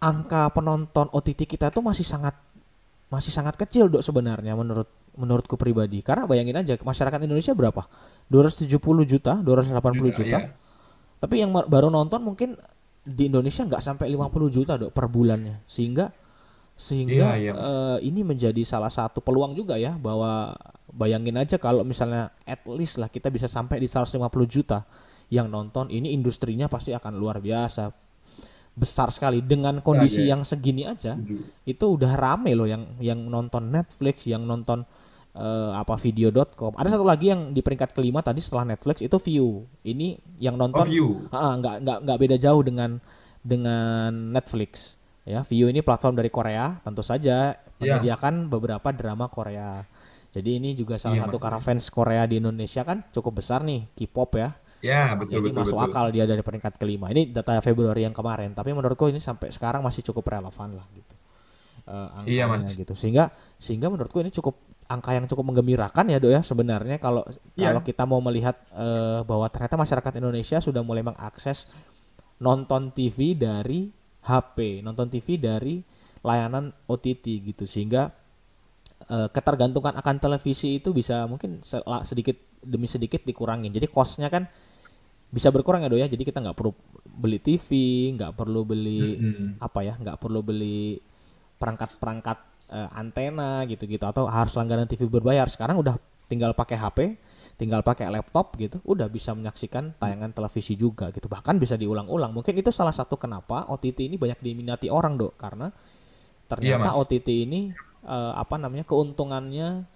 [0.00, 2.34] angka penonton OTT kita tuh masih sangat
[3.12, 7.86] masih sangat kecil dok sebenarnya menurut menurutku pribadi karena bayangin aja masyarakat Indonesia berapa
[8.26, 8.66] 270
[9.06, 9.70] juta 280
[10.10, 10.38] juta, juta.
[10.42, 10.50] Iya.
[11.22, 12.58] tapi yang baru nonton mungkin
[13.04, 16.10] di Indonesia nggak sampai 50 juta dok per bulannya sehingga
[16.74, 17.52] sehingga iya, iya.
[17.54, 20.58] Uh, ini menjadi salah satu peluang juga ya bahwa
[20.90, 24.18] bayangin aja kalau misalnya at least lah kita bisa sampai di 150
[24.50, 24.82] juta
[25.30, 27.94] yang nonton ini industrinya pasti akan luar biasa
[28.74, 30.34] besar sekali dengan kondisi ya.
[30.34, 31.14] yang segini aja
[31.62, 34.82] itu udah rame loh yang yang nonton Netflix yang nonton
[35.38, 39.62] uh, apa video.com ada satu lagi yang di peringkat kelima tadi setelah Netflix itu View
[39.86, 41.08] ini yang nonton oh, view.
[41.30, 42.98] Uh, nggak nggak nggak beda jauh dengan
[43.46, 47.58] dengan Netflix ya View ini platform dari Korea tentu saja ya.
[47.78, 48.50] menyediakan yeah.
[48.50, 49.86] beberapa drama Korea
[50.34, 53.86] jadi ini juga salah yeah, satu karena fans Korea di Indonesia kan cukup besar nih
[53.94, 54.50] K-pop ya
[54.84, 55.88] Ya, betul Jadi betul, masuk betul.
[55.96, 57.08] akal dia dari peringkat kelima.
[57.08, 61.14] Ini data Februari yang kemarin, tapi menurutku ini sampai sekarang masih cukup relevan lah gitu.
[61.88, 62.76] Uh, iya, mas.
[62.76, 62.92] gitu.
[62.92, 67.24] Sehingga sehingga menurutku ini cukup angka yang cukup menggembirakan ya, Dok ya sebenarnya kalau
[67.56, 67.72] yeah.
[67.72, 71.64] kalau kita mau melihat uh, bahwa ternyata masyarakat Indonesia sudah mulai mengakses
[72.36, 73.88] nonton TV dari
[74.28, 75.80] HP, nonton TV dari
[76.20, 78.12] layanan OTT gitu sehingga
[79.08, 81.64] uh, ketergantungan akan televisi itu bisa mungkin
[82.04, 83.72] sedikit demi sedikit dikurangin.
[83.72, 84.44] Jadi costnya kan
[85.34, 86.06] bisa berkurang ya dok ya.
[86.06, 86.70] Jadi kita nggak perlu
[87.02, 87.68] beli TV
[88.14, 89.48] nggak perlu beli hmm.
[89.58, 91.02] apa ya nggak perlu beli
[91.58, 92.38] perangkat-perangkat
[92.70, 95.50] uh, antena gitu-gitu atau harus langganan TV berbayar.
[95.50, 95.98] Sekarang udah
[96.30, 96.98] tinggal pakai HP
[97.54, 101.30] tinggal pakai laptop gitu udah bisa menyaksikan tayangan televisi juga gitu.
[101.30, 102.34] Bahkan bisa diulang-ulang.
[102.34, 105.70] Mungkin itu salah satu kenapa OTT ini banyak diminati orang dok karena
[106.50, 107.60] ternyata iya, OTT ini
[108.04, 109.86] uh, apa namanya keuntungannya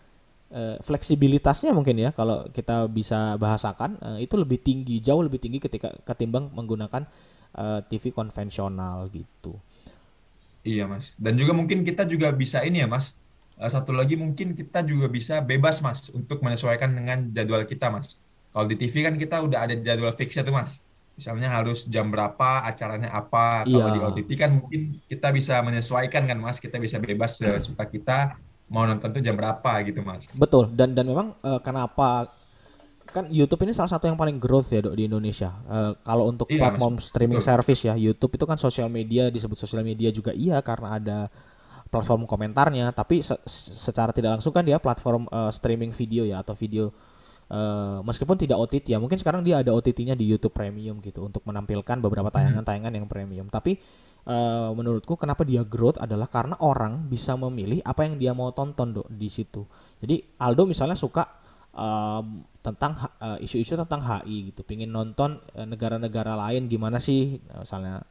[0.52, 5.60] uh, fleksibilitasnya mungkin ya kalau kita bisa bahasakan uh, itu lebih tinggi jauh lebih tinggi
[5.60, 7.08] ketika ketimbang menggunakan
[7.56, 9.56] uh, TV konvensional gitu.
[10.66, 11.16] Iya mas.
[11.16, 13.16] Dan juga mungkin kita juga bisa ini ya mas.
[13.56, 18.16] Uh, satu lagi mungkin kita juga bisa bebas mas untuk menyesuaikan dengan jadwal kita mas.
[18.52, 20.80] Kalau di TV kan kita udah ada jadwal fixnya tuh mas.
[21.18, 23.66] Misalnya harus jam berapa, acaranya apa.
[23.66, 24.06] Kalau di iya.
[24.06, 26.62] OTT kan mungkin kita bisa menyesuaikan kan mas.
[26.62, 31.08] Kita bisa bebas sesuka kita mau nonton tuh jam berapa gitu mas betul dan dan
[31.08, 32.32] memang uh, kenapa
[33.08, 35.50] kan YouTube ini salah satu yang paling growth ya dok di Indonesia.
[35.64, 37.08] Uh, kalau untuk iya, platform mas.
[37.08, 37.50] streaming Betul.
[37.50, 41.18] service ya, YouTube itu kan sosial media disebut sosial media juga iya karena ada
[41.88, 42.92] platform komentarnya.
[42.92, 46.92] Tapi se secara tidak langsung kan dia platform uh, streaming video ya atau video
[47.48, 49.00] uh, meskipun tidak OTT ya.
[49.00, 52.36] Mungkin sekarang dia ada OTT-nya di YouTube Premium gitu untuk menampilkan beberapa hmm.
[52.36, 53.48] tayangan-tayangan yang premium.
[53.48, 53.80] Tapi
[54.28, 58.92] uh, menurutku kenapa dia growth adalah karena orang bisa memilih apa yang dia mau tonton
[58.92, 59.64] dok di situ.
[59.98, 61.24] Jadi Aldo misalnya suka
[61.72, 68.04] um, tentang uh, isu-isu tentang HI gitu, pingin nonton negara-negara uh, lain gimana sih misalnya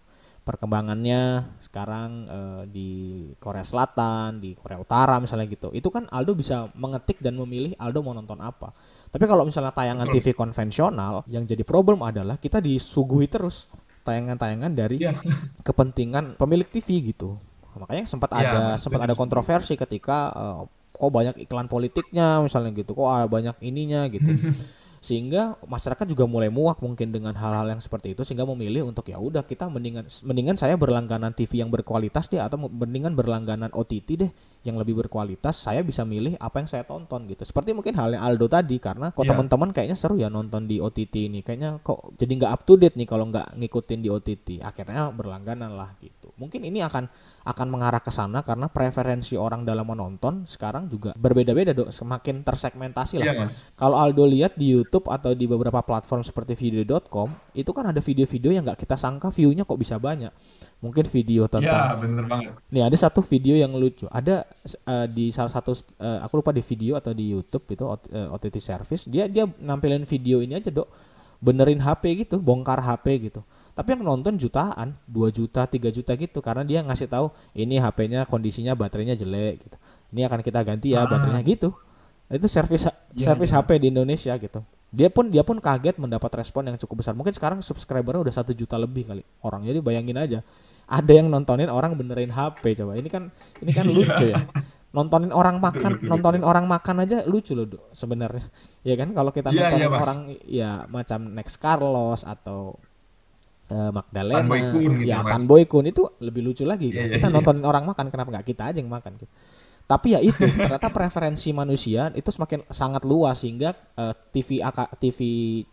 [0.47, 5.75] perkembangannya sekarang uh, di Korea Selatan, di Korea Utara misalnya gitu.
[5.75, 8.71] Itu kan Aldo bisa mengetik dan memilih Aldo mau nonton apa.
[9.11, 13.67] Tapi kalau misalnya tayangan TV konvensional yang jadi problem adalah kita disuguhi terus
[14.07, 15.19] tayangan-tayangan dari yeah.
[15.67, 17.35] kepentingan pemilik TV gitu.
[17.75, 20.63] Makanya sempat yeah, ada sempat ada kontroversi ketika uh,
[20.97, 24.31] oh banyak iklan politiknya misalnya gitu, kok oh, banyak ininya gitu.
[25.07, 29.21] sehingga masyarakat juga mulai muak mungkin dengan hal-hal yang seperti itu sehingga memilih untuk ya
[29.21, 34.31] udah kita mendingan mendingan saya berlangganan TV yang berkualitas deh atau mendingan berlangganan OTT deh
[34.65, 37.43] yang lebih berkualitas saya bisa milih apa yang saya tonton gitu.
[37.43, 39.35] Seperti mungkin halnya Aldo tadi karena kok yeah.
[39.35, 41.39] teman-teman kayaknya seru ya nonton di OTT ini.
[41.45, 45.75] Kayaknya kok jadi nggak up to date nih kalau nggak ngikutin di OTT akhirnya berlangganan
[45.75, 46.33] lah gitu.
[46.37, 47.07] Mungkin ini akan
[47.47, 51.93] akan mengarah ke sana karena preferensi orang dalam menonton sekarang juga berbeda-beda dok.
[51.93, 57.31] Semakin tersegmentasi lah yeah, kalau Aldo lihat di YouTube atau di beberapa platform seperti video.com
[57.55, 60.29] itu kan ada video-video yang nggak kita sangka viewnya kok bisa banyak.
[60.77, 62.53] Mungkin video tentang ya bener banget.
[62.69, 64.05] Nih ada satu video yang lucu.
[64.13, 68.35] Ada uh, di salah satu uh, aku lupa di video atau di YouTube itu uh,
[68.35, 70.89] OTT service dia dia nampilin video ini aja dok.
[71.37, 73.45] Benerin HP gitu bongkar HP gitu.
[73.77, 78.25] Tapi yang nonton jutaan 2 juta 3 juta gitu karena dia ngasih tahu ini HP-nya
[78.25, 79.77] kondisinya baterainya jelek gitu.
[80.17, 81.09] Ini akan kita ganti ya ah.
[81.09, 81.69] baterainya gitu.
[82.25, 83.61] Itu servis ya, servis ya.
[83.61, 84.65] HP di Indonesia gitu.
[84.89, 87.13] Dia pun dia pun kaget mendapat respon yang cukup besar.
[87.13, 89.61] Mungkin sekarang subscribernya udah satu juta lebih kali orang.
[89.61, 90.39] Jadi bayangin aja
[90.87, 93.27] ada yang nontonin orang benerin HP coba ini kan
[93.59, 94.39] ini kan lucu ya
[94.95, 98.47] nontonin orang makan nontonin orang makan aja lucu loh sebenarnya
[98.87, 102.79] ya kan kalau kita yeah, nontonin yeah, orang ya macam Next Carlos atau
[103.71, 106.91] uh, Magdalena, Tan Boy Kun gitu, ya Tan Boy Kun itu lebih lucu lagi.
[106.91, 107.71] Yeah, kita yeah, nontonin yeah.
[107.71, 109.11] orang makan, kenapa nggak kita aja yang makan?
[109.19, 109.27] Gitu.
[109.87, 114.59] Tapi ya itu ternyata preferensi manusia itu semakin sangat luas sehingga uh, TV
[114.99, 115.19] TV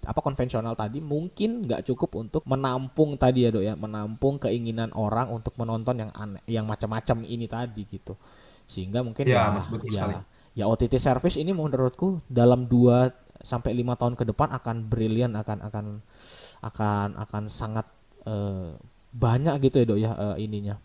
[0.06, 5.34] apa konvensional tadi mungkin nggak cukup untuk menampung tadi ya dok ya menampung keinginan orang
[5.34, 8.14] untuk menonton yang aneh yang macam-macam ini tadi gitu.
[8.70, 9.50] Sehingga mungkin ya,
[9.90, 10.20] ya, ya,
[10.62, 15.58] ya OTT service ini menurutku dalam 2 sampai lima tahun ke depan akan brilian akan
[15.58, 15.86] akan
[16.62, 17.90] akan akan sangat
[18.30, 18.78] uh,
[19.10, 20.78] banyak gitu ya dok ya uh, ininya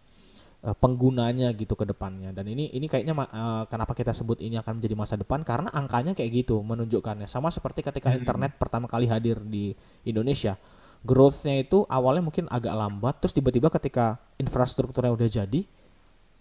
[0.64, 4.80] uh, penggunanya gitu ke depannya dan ini ini kayaknya uh, kenapa kita sebut ini akan
[4.80, 8.20] menjadi masa depan karena angkanya kayak gitu menunjukkannya sama seperti ketika hmm.
[8.24, 9.72] internet pertama kali hadir di
[10.04, 10.60] Indonesia
[11.04, 15.62] growthnya itu awalnya mungkin agak lambat terus tiba-tiba ketika infrastrukturnya udah jadi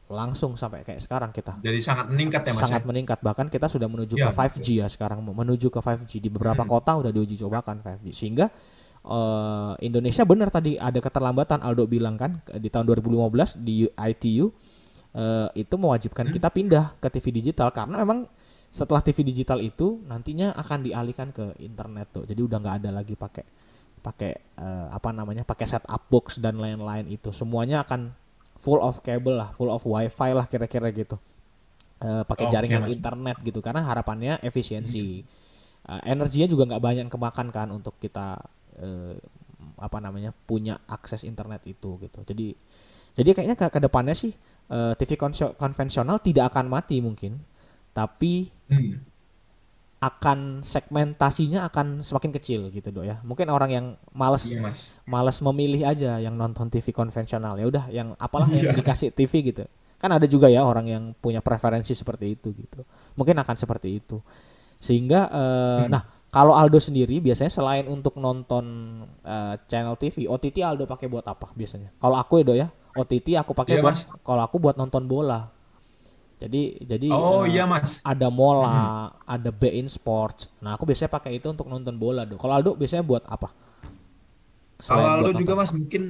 [0.08, 1.60] langsung sampai kayak sekarang kita.
[1.60, 2.64] Jadi sangat meningkat ya Mas.
[2.64, 2.86] Sangat ya?
[2.88, 6.64] meningkat bahkan kita sudah menuju ya, ke 5G ya sekarang menuju ke 5G di beberapa
[6.64, 6.72] hmm.
[6.72, 8.48] kota udah diuji cobakan 5G sehingga
[9.08, 14.50] uh, Indonesia benar tadi ada keterlambatan Aldo bilang kan di tahun 2015 di ITU uh,
[15.18, 16.34] eh, itu mewajibkan hmm.
[16.36, 18.28] kita pindah ke TV digital karena memang
[18.68, 22.24] setelah TV digital itu nantinya akan dialihkan ke internet tuh.
[22.28, 23.44] Jadi udah nggak ada lagi pakai
[23.98, 28.12] pakai uh, apa namanya pakai set up box dan lain-lain itu semuanya akan
[28.60, 31.16] full of cable lah, full of wifi lah kira-kira gitu.
[31.98, 35.24] Uh, pakai oh, jaringan okay, internet gitu karena harapannya efisiensi.
[35.88, 38.36] Uh, energinya juga nggak banyak kemakan kan untuk kita
[38.78, 39.14] uh,
[39.78, 42.18] apa namanya punya akses internet itu gitu.
[42.22, 42.54] Jadi
[43.18, 44.30] jadi kayaknya ke, ke depannya sih
[44.70, 45.18] uh, TV
[45.58, 47.42] konvensional tidak akan mati mungkin,
[47.90, 48.94] tapi hmm.
[49.98, 54.94] akan segmentasinya akan semakin kecil gitu dok ya mungkin orang yang males Iya, Mas.
[55.02, 58.78] males memilih aja yang nonton TV konvensional ya udah yang apalah yang Iya.
[58.78, 59.66] dikasih TV gitu
[59.98, 62.86] kan ada juga ya orang yang punya preferensi seperti itu gitu
[63.18, 64.22] mungkin akan seperti itu
[64.78, 65.90] sehingga eh, Hmm.
[65.90, 68.64] nah kalau Aldo sendiri biasanya selain untuk nonton
[69.24, 73.28] eh, channel TV OTT Aldo pakai buat apa biasanya kalau aku ya dok ya OTT
[73.40, 75.48] aku pakai Iya, buat kalau aku buat nonton bola
[76.38, 78.04] jadi jadi Oh eh, iya Mas.
[78.06, 80.48] ada Mola, ada Bein Sports.
[80.62, 82.38] Nah, aku biasanya pakai itu untuk nonton bola, Dok.
[82.40, 83.52] Kalau Aldo biasanya buat apa?
[84.88, 85.58] Kalau Aldo juga nonton.
[85.58, 86.02] Mas mungkin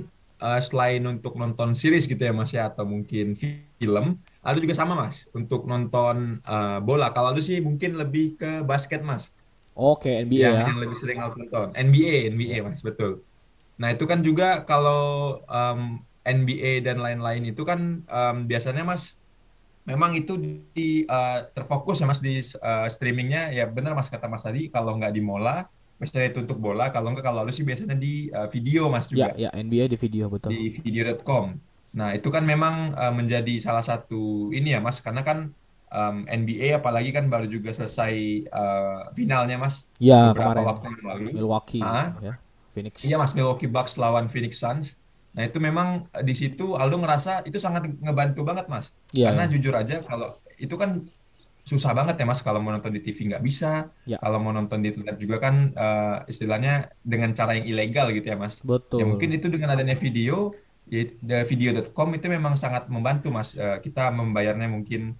[0.43, 4.05] eh, selain untuk nonton series gitu ya Mas ya atau mungkin film,
[4.47, 7.11] Aldo juga sama Mas untuk nonton eh, bola.
[7.15, 9.25] Kalau Aldo sih mungkin lebih ke basket Mas.
[9.79, 10.67] Oke, NBA yang, ya.
[10.69, 11.69] yang lebih sering aku tonton.
[11.75, 13.11] NBA, NBA mas, betul.
[13.81, 14.95] Nah itu kan juga kalau
[15.51, 15.81] em,
[16.39, 19.05] NBA dan lain-lain itu kan em, biasanya mas,
[19.91, 20.33] memang itu
[20.77, 24.91] di eh, terfokus ya mas di eh, streamingnya ya benar mas kata mas tadi kalau
[24.99, 25.51] nggak di Mola,
[26.01, 29.25] biasanya itu untuk bola, kalau nggak kalau lu sih biasanya di eh, video mas Ya,
[29.25, 30.53] juga ya NBA di video betul.
[30.53, 31.47] di video.com.
[31.99, 34.15] Nah, itu kan memang uh, menjadi salah satu
[34.57, 35.39] ini ya, Mas, karena kan
[35.91, 38.13] um, NBA apalagi kan baru juga selesai
[38.49, 41.29] uh, finalnya, Mas, Ya, beberapa kemarin waktu yang lalu.
[41.35, 42.15] Milwaukee Ah.
[42.21, 42.35] ya.
[42.73, 43.03] Phoenix.
[43.03, 44.95] Iya, Mas, Milwaukee Bucks lawan Phoenix Suns.
[45.35, 48.95] Nah, itu memang uh, di situ Aldo ngerasa itu sangat ngebantu banget, Mas.
[49.13, 51.05] Iya, Karena jujur aja kalau itu kan
[51.69, 53.93] susah banget ya, Mas, kalau mau nonton di TV nggak bisa.
[54.09, 54.17] Ya.
[54.21, 58.37] Kalau mau nonton di internet juga kan uh, istilahnya dengan cara yang ilegal gitu ya,
[58.41, 58.65] Mas.
[58.65, 59.01] Betul.
[59.01, 60.57] Ya mungkin itu dengan adanya video,
[60.89, 61.05] ya,
[61.45, 63.53] video.com itu memang sangat membantu mas.
[63.53, 65.13] Eh, kita membayarnya mungkin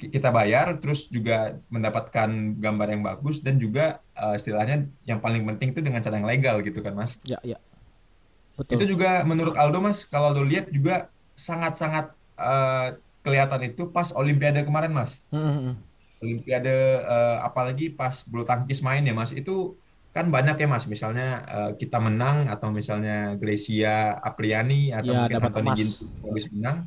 [0.00, 5.42] ki- kita bayar, terus juga mendapatkan gambar yang bagus dan juga eh, istilahnya yang paling
[5.46, 7.18] penting itu dengan cara yang legal gitu kan mas.
[7.22, 7.58] Ya, ya.
[8.58, 8.98] Itu Betul.
[8.98, 11.08] juga menurut Aldo mas, kalau Aldo lihat juga
[11.38, 12.88] sangat-sangat eh,
[13.22, 15.22] kelihatan itu pas Olimpiade kemarin mas.
[15.30, 15.74] Hmm, hmm.
[16.22, 16.70] Olimpiade
[17.02, 19.74] eh, apalagi pas bulu tangkis main ya Mas itu
[20.14, 25.38] kan banyak ya Mas misalnya eh, kita menang atau misalnya Gracia Apriani atau Ya, mungkin
[25.42, 25.70] Anthony.
[25.74, 25.90] Ginting
[26.22, 26.78] habis menang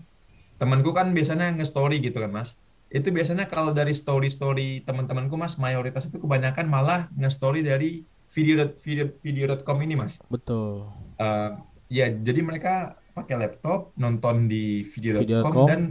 [0.56, 2.56] temanku kan biasanya nge-story gitu kan Mas
[2.94, 9.12] itu biasanya kalau dari story-story teman-temanku Mas mayoritas itu kebanyakan malah nge-story dari video video
[9.20, 10.88] video.com ini Mas Betul.
[11.20, 11.50] Eh,
[11.92, 15.68] ya jadi mereka pakai laptop nonton di video.com Video.com.
[15.68, 15.82] dan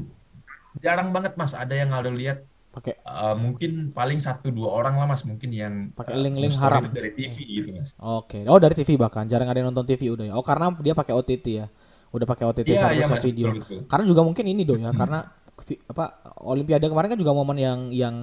[0.80, 5.06] jarang banget Mas ada yang Aldo lihat Pakai Uh, mungkin paling satu dua orang lah
[5.06, 6.82] mas mungkin yang Pakai uh, link-link haram.
[6.90, 7.94] dari TV gitu mas.
[8.02, 8.42] Oke.
[8.50, 10.34] Oh, dari TV bahkan jarang ada yang nonton TV udah ya.
[10.34, 11.70] Oh, karena dia pakai OTT ya.
[12.14, 13.50] Udah pakai OTT server iya mas video.
[13.50, 13.78] betul betul.
[13.90, 15.18] Karena juga mungkin ini dong ya, karena
[15.66, 16.04] vi- apa
[16.46, 18.16] Olimpiade kemarin kan juga momen yang yang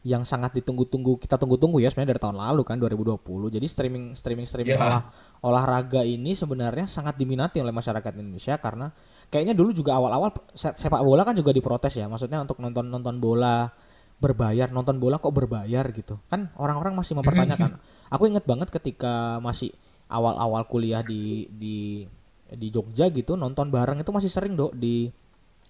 [0.00, 3.18] yang sangat ditunggu-tunggu kita tunggu-tunggu ya sebenarnya dari tahun lalu kan 2020.
[3.50, 4.86] Jadi streaming streaming streaming Iya.
[4.86, 5.02] olah,
[5.42, 8.88] olahraga ini sebenarnya sangat diminati oleh masyarakat Indonesia karena
[9.26, 12.06] kayaknya dulu juga awal-awal se- sepak bola kan juga diprotes ya.
[12.06, 13.68] Maksudnya untuk nonton nonton bola
[14.16, 16.18] berbayar, nonton bola kok berbayar gitu.
[16.30, 17.76] Kan orang-orang masih mempertanyakan.
[18.08, 19.74] Aku inget banget ketika masih
[20.06, 22.06] awal-awal kuliah di di
[22.54, 25.08] di Jogja gitu nonton bareng itu masih sering dok di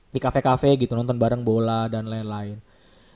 [0.09, 2.57] di kafe-kafe gitu nonton bareng bola dan lain-lain.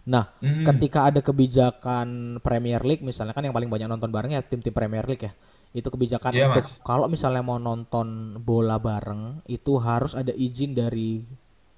[0.02, 0.66] Nah, Mm.
[0.66, 5.06] ketika ada kebijakan Premier League misalnya kan yang paling banyak nonton bareng ya tim-tim Premier
[5.06, 5.32] League ya.
[5.72, 11.22] Itu kebijakan Iya, untuk kalau misalnya mau nonton bola bareng itu harus ada izin dari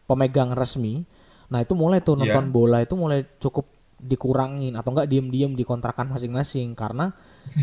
[0.04, 1.04] pemegang resmi.
[1.52, 2.32] Nah, itu mulai tuh Iya.
[2.32, 7.14] nonton bola itu mulai cukup dikurangin atau enggak diem-diem dikontrakan masing-masing karena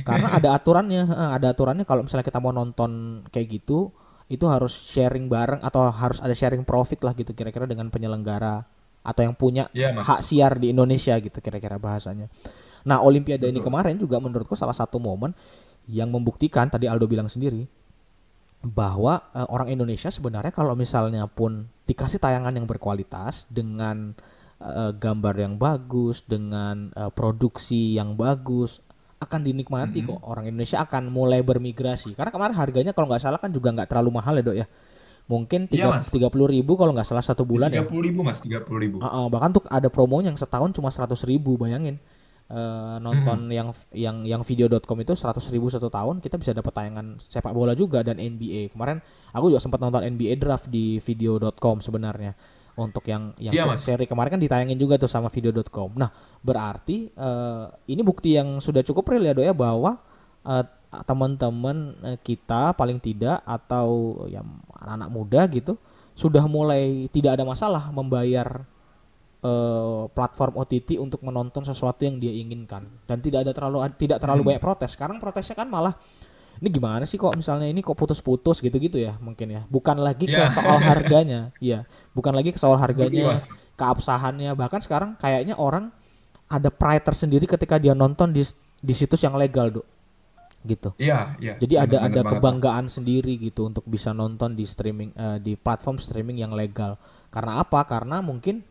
[0.01, 1.03] karena ada aturannya,
[1.35, 3.91] ada aturannya kalau misalnya kita mau nonton kayak gitu
[4.31, 8.63] itu harus sharing bareng atau harus ada sharing profit lah gitu kira-kira dengan penyelenggara
[9.03, 10.07] atau yang punya mas.
[10.07, 12.31] hak siar di Indonesia gitu kira-kira bahasanya.
[12.87, 13.67] Nah, Olimpiade ini Betul.
[13.67, 15.35] kemarin juga menurutku salah satu momen
[15.89, 17.67] yang membuktikan tadi Aldo bilang sendiri
[18.61, 24.13] bahwa eh, orang Indonesia sebenarnya kalau misalnya pun dikasih tayangan yang berkualitas dengan
[24.61, 28.79] eh, gambar yang bagus, dengan eh, produksi yang bagus
[29.21, 30.17] akan dinikmati Mm-mm.
[30.17, 30.19] kok.
[30.25, 32.17] Orang Indonesia akan mulai bermigrasi.
[32.17, 34.67] Karena kemarin harganya kalau nggak salah kan juga nggak terlalu mahal ya dok ya.
[35.29, 36.09] Mungkin Iya, Mas.
[36.09, 37.85] tiga puluh ribu kalau nggak salah satu bulan ya.
[37.85, 38.97] Tiga puluh ribu mas, tiga puluh ribu.
[38.99, 42.01] Ah, ah, bahkan tuh ada promonya yang setahun cuma seratus ribu bayangin.
[42.51, 47.15] Eh, nonton yang yang yang video.com itu seratus ribu satu tahun kita bisa dapat tayangan
[47.15, 48.99] sepak bola juga dan NBA kemarin
[49.31, 52.35] aku juga sempat nonton NBA draft di video.com sebenarnya
[52.73, 53.81] untuk yang yang Iya, se- Mas.
[53.83, 58.81] seri kemarin kan ditayangin juga tuh sama video.com nah berarti eh, ini bukti yang sudah
[58.81, 59.99] cukup real ya Dok ya bahwa
[60.41, 60.65] eh,
[61.03, 63.87] teman-teman eh, kita paling tidak atau
[64.25, 64.43] ya
[64.77, 65.73] anak-anak muda gitu
[66.11, 68.67] sudah mulai tidak ada masalah membayar
[70.11, 74.49] platform OTT untuk menonton sesuatu yang dia inginkan dan tidak ada terlalu tidak terlalu Hmm.
[74.53, 74.93] banyak protes.
[74.93, 75.97] Sekarang protesnya kan malah
[76.61, 79.61] ini gimana sih kok misalnya ini kok putus-putus gitu-gitu ya mungkin ya.
[79.65, 80.45] Bukan lagi ke Ya.
[80.53, 81.49] soal harganya.
[81.57, 83.41] Iya, bukan lagi ke soal harganya,
[83.81, 84.53] keabsahannya.
[84.53, 85.89] Bahkan sekarang kayaknya orang
[86.45, 88.45] ada pride tersendiri ketika dia nonton di
[88.77, 89.87] di situs yang legal, Dok.
[90.61, 90.93] Gitu.
[91.01, 91.57] Iya, iya.
[91.57, 92.93] Jadi ada ada kebanggaan banget.
[92.93, 97.01] sendiri gitu untuk bisa nonton di streaming uh, di platform streaming yang legal.
[97.33, 97.81] Karena apa?
[97.89, 98.61] Karena mungkin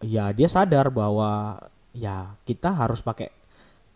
[0.00, 1.60] ya dia sadar bahwa
[1.92, 3.28] ya kita harus pakai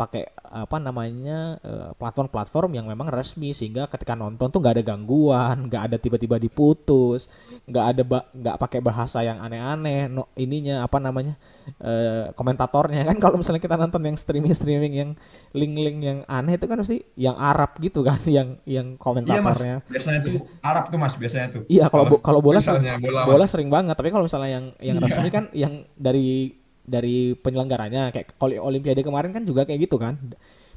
[0.00, 5.68] pakai apa namanya eh, platform-platform yang memang resmi sehingga ketika nonton tuh nggak ada gangguan,
[5.68, 7.28] nggak ada tiba-tiba diputus,
[7.68, 11.36] nggak ada nggak pakai bahasa yang aneh-aneh, no, ininya apa namanya
[11.84, 15.10] uh, komentatornya kan kalau misalnya kita nonton yang streaming-streaming yang
[15.52, 19.84] link-link yang aneh itu kan pasti yang Arab gitu kan, yang yang komentatornya.
[19.84, 21.62] Iya mas, biasanya tuh Arab tuh mas biasanya tuh.
[21.68, 25.04] Iya kalau kalau bola bola, bola sering banget, tapi kalau misalnya yang yang iya.
[25.04, 26.59] resmi kan yang dari
[26.90, 30.18] dari penyelenggaranya kayak olimpiade kemarin kan juga kayak gitu kan.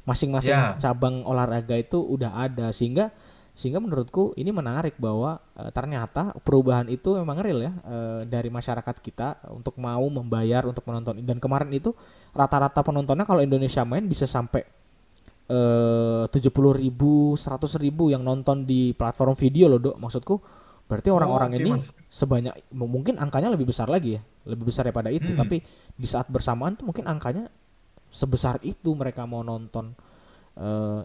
[0.06, 0.78] Masing-masing yeah.
[0.78, 2.70] cabang olahraga itu udah ada.
[2.70, 3.10] Sehingga
[3.54, 7.96] sehingga menurutku ini menarik bahwa e, ternyata perubahan itu memang real ya e,
[8.26, 11.18] dari masyarakat kita untuk mau membayar untuk menonton.
[11.26, 11.90] Dan kemarin itu
[12.30, 14.62] rata-rata penontonnya kalau Indonesia main bisa sampai
[15.48, 20.36] eh, tujuh puluh ribu seratus ribu yang nonton di platform video loh dok maksudku
[20.84, 21.88] berarti orang-orang oh, okay, ini mas.
[22.12, 25.38] sebanyak mungkin angkanya lebih besar lagi ya lebih besar daripada itu hmm.
[25.40, 25.64] tapi
[25.96, 27.48] di saat bersamaan tuh mungkin angkanya
[28.12, 29.96] sebesar itu mereka mau nonton
[30.60, 31.02] uh,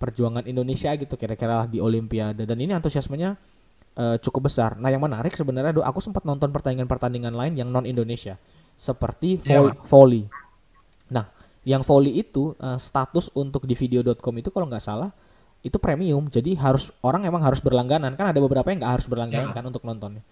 [0.00, 3.36] perjuangan Indonesia gitu kira-kira di Olimpiade dan ini antusiasmenya
[3.98, 4.80] uh, cukup besar.
[4.80, 8.40] Nah yang menarik sebenarnya do aku sempat nonton pertandingan-pertandingan lain yang non Indonesia
[8.80, 9.68] seperti yeah.
[9.84, 10.24] volley.
[11.12, 11.28] Nah
[11.68, 15.12] yang volley itu uh, status untuk di video.com itu kalau nggak salah
[15.62, 19.50] itu premium jadi harus orang emang harus berlangganan kan ada beberapa yang nggak harus berlangganan
[19.50, 19.56] yeah.
[19.56, 20.22] kan untuk nontonnya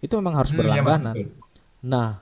[0.00, 1.14] itu memang harus hmm, iya, berlangganan.
[1.14, 1.28] Ya,
[1.80, 2.20] Nah,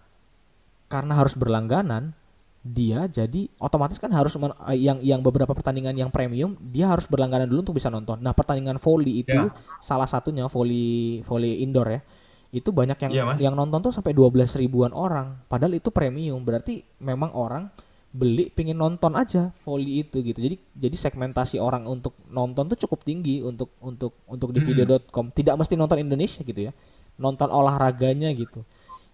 [0.86, 2.14] karena harus berlangganan,
[2.62, 7.50] dia jadi otomatis kan harus eh, yang yang beberapa pertandingan yang premium dia harus berlangganan
[7.50, 8.22] dulu untuk bisa nonton.
[8.22, 9.50] Nah, pertandingan volley itu ya.
[9.82, 12.00] salah satunya volley volley indoor ya.
[12.48, 15.42] Itu banyak yang ya, yang nonton tuh sampai 12 ribuan orang.
[15.50, 17.68] Padahal itu premium, berarti memang orang
[18.08, 20.40] beli pingin nonton aja volley itu gitu.
[20.40, 24.68] Jadi jadi segmentasi orang untuk nonton tuh cukup tinggi untuk untuk untuk di hmm.
[24.68, 25.28] video.com.
[25.32, 26.72] Tidak mesti nonton Indonesia gitu ya.
[27.20, 28.64] Nonton olahraganya gitu.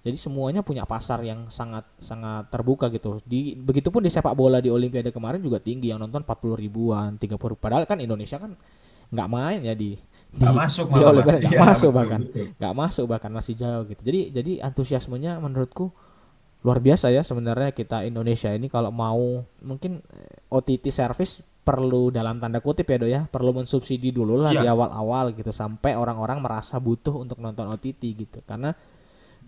[0.04, 3.24] Jadi semuanya punya pasar yang sangat sangat terbuka gitu.
[3.24, 7.34] Di begitupun di sepak bola di Olimpiade kemarin juga tinggi yang nonton 40 ribuan, 30
[7.40, 7.56] ribu.
[7.56, 8.52] Padahal kan Indonesia kan
[9.08, 9.96] nggak main ya di
[10.28, 12.20] di, masuk di Olimpiade nggak ya, masuk bahkan
[12.60, 14.02] nggak masuk bahkan masih jauh gitu.
[14.04, 15.88] Jadi jadi antusiasmenya menurutku
[16.64, 22.40] luar biasa ya sebenarnya kita Indonesia ini kalau mau mungkin eh, OTT service perlu dalam
[22.40, 24.64] tanda kutip ya do ya perlu mensubsidi dulu lah ya.
[24.64, 28.72] di awal-awal gitu sampai orang-orang merasa butuh untuk nonton OTT gitu karena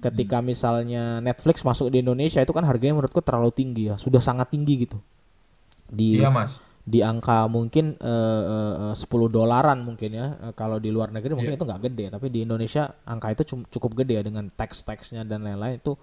[0.00, 0.44] ketika hmm.
[0.44, 4.88] misalnya Netflix masuk di Indonesia itu kan harganya menurutku terlalu tinggi ya sudah sangat tinggi
[4.88, 5.00] gitu
[5.88, 6.60] di iya, mas.
[6.84, 11.56] di angka mungkin uh, uh, 10 dolaran mungkin ya uh, kalau di luar negeri mungkin
[11.56, 11.60] yeah.
[11.60, 15.80] itu nggak gede tapi di Indonesia angka itu cukup gede ya dengan tax-taxnya dan lain-lain
[15.80, 15.96] itu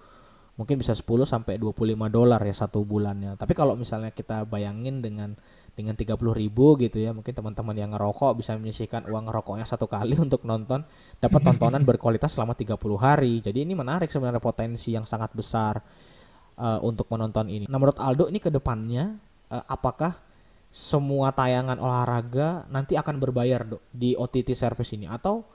[0.54, 3.34] mungkin bisa 10 sampai 25 dolar ya satu bulannya.
[3.34, 5.34] Tapi kalau misalnya kita bayangin dengan
[5.74, 10.14] dengan 30 ribu gitu ya mungkin teman-teman yang ngerokok bisa menyisihkan uang ngerokoknya satu kali
[10.24, 10.86] untuk nonton
[11.18, 13.42] dapat tontonan berkualitas selama 30 hari.
[13.42, 15.82] Jadi ini menarik sebenarnya potensi yang sangat besar
[16.58, 17.66] uh, untuk menonton ini.
[17.66, 19.18] Nah menurut Aldo ini ke depannya
[19.50, 20.14] uh, eh, apakah
[20.74, 25.06] semua tayangan olahraga nanti akan berbayar dok di OTT service ini?
[25.10, 25.53] Atau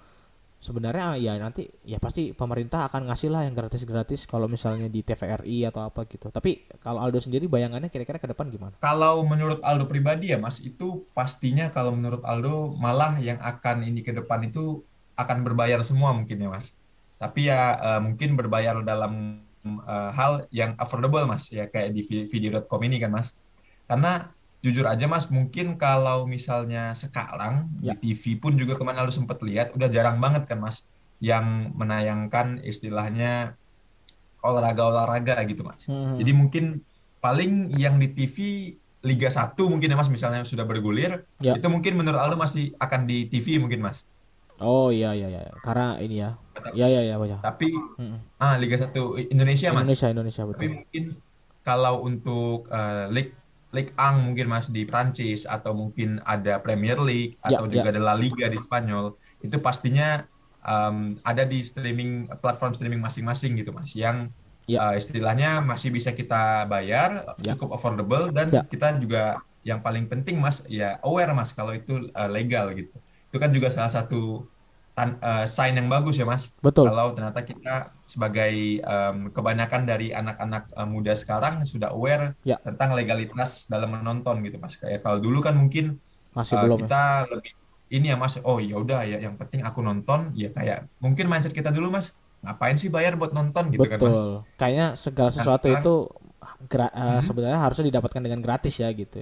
[0.60, 5.64] sebenarnya ya nanti ya pasti pemerintah akan ngasih lah yang gratis-gratis kalau misalnya di TVRI
[5.72, 6.28] atau apa gitu.
[6.28, 8.76] Tapi kalau Aldo sendiri bayangannya kira-kira ke depan gimana?
[8.84, 14.04] Kalau menurut Aldo pribadi ya Mas, itu pastinya kalau menurut Aldo malah yang akan ini
[14.04, 14.84] ke depan itu
[15.16, 16.76] akan berbayar semua mungkin ya Mas.
[17.16, 22.80] Tapi ya uh, mungkin berbayar dalam uh, hal yang affordable Mas ya kayak di video.com
[22.84, 23.32] ini kan Mas.
[23.88, 24.28] Karena
[24.60, 27.96] jujur aja mas mungkin kalau misalnya sekarang ya.
[27.96, 30.84] di TV pun juga ke mana lu sempat lihat udah jarang banget kan mas
[31.24, 33.56] yang menayangkan istilahnya
[34.44, 36.20] olahraga-olahraga gitu mas hmm.
[36.20, 36.66] jadi mungkin
[37.24, 38.38] paling yang di TV
[39.00, 41.56] Liga 1 mungkin ya mas misalnya sudah bergulir ya.
[41.56, 44.04] itu mungkin menurut Aldo masih akan di TV mungkin mas
[44.60, 46.36] oh iya iya iya karena ini ya
[46.76, 47.40] iya iya iya baca.
[47.40, 48.44] tapi hmm.
[48.44, 48.92] ah Liga 1
[49.32, 51.04] Indonesia mas Indonesia Indonesia betul tapi mungkin
[51.64, 53.39] kalau untuk uh, League
[53.70, 57.88] Ligue 1 mungkin Mas di Prancis atau mungkin ada Premier League ya, atau ya, juga
[57.90, 57.94] ya.
[57.98, 59.14] ada La Liga di Spanyol
[59.46, 60.26] itu pastinya
[60.66, 64.34] um, ada di streaming platform streaming masing-masing gitu Mas yang
[64.66, 64.90] ya.
[64.90, 67.54] uh, istilahnya masih bisa kita bayar ya.
[67.54, 68.66] cukup affordable dan ya.
[68.66, 72.98] kita juga yang paling penting Mas ya aware Mas kalau itu uh, legal gitu
[73.30, 74.50] itu kan juga salah satu
[74.98, 76.52] tan, uh, sign yang bagus ya mas.
[76.60, 76.92] Betul.
[76.92, 77.76] Kalau ternyata kita
[78.10, 82.58] sebagai um, kebanyakan dari anak-anak uh, muda sekarang sudah aware ya.
[82.66, 84.74] tentang legalitas dalam menonton gitu mas.
[84.74, 86.02] Kayak kalau dulu kan mungkin
[86.34, 87.30] masih uh, belum kita ya.
[87.30, 87.52] lebih
[87.94, 88.34] ini ya mas.
[88.42, 92.18] Oh ya udah ya yang penting aku nonton ya kayak mungkin mindset kita dulu mas.
[92.42, 93.94] Ngapain sih bayar buat nonton gitu Betul.
[93.94, 94.22] kan mas?
[94.58, 95.94] Kayaknya segala nah, sesuatu nah, itu
[96.66, 97.22] gra, uh, hmm.
[97.22, 99.22] sebenarnya harusnya didapatkan dengan gratis ya gitu.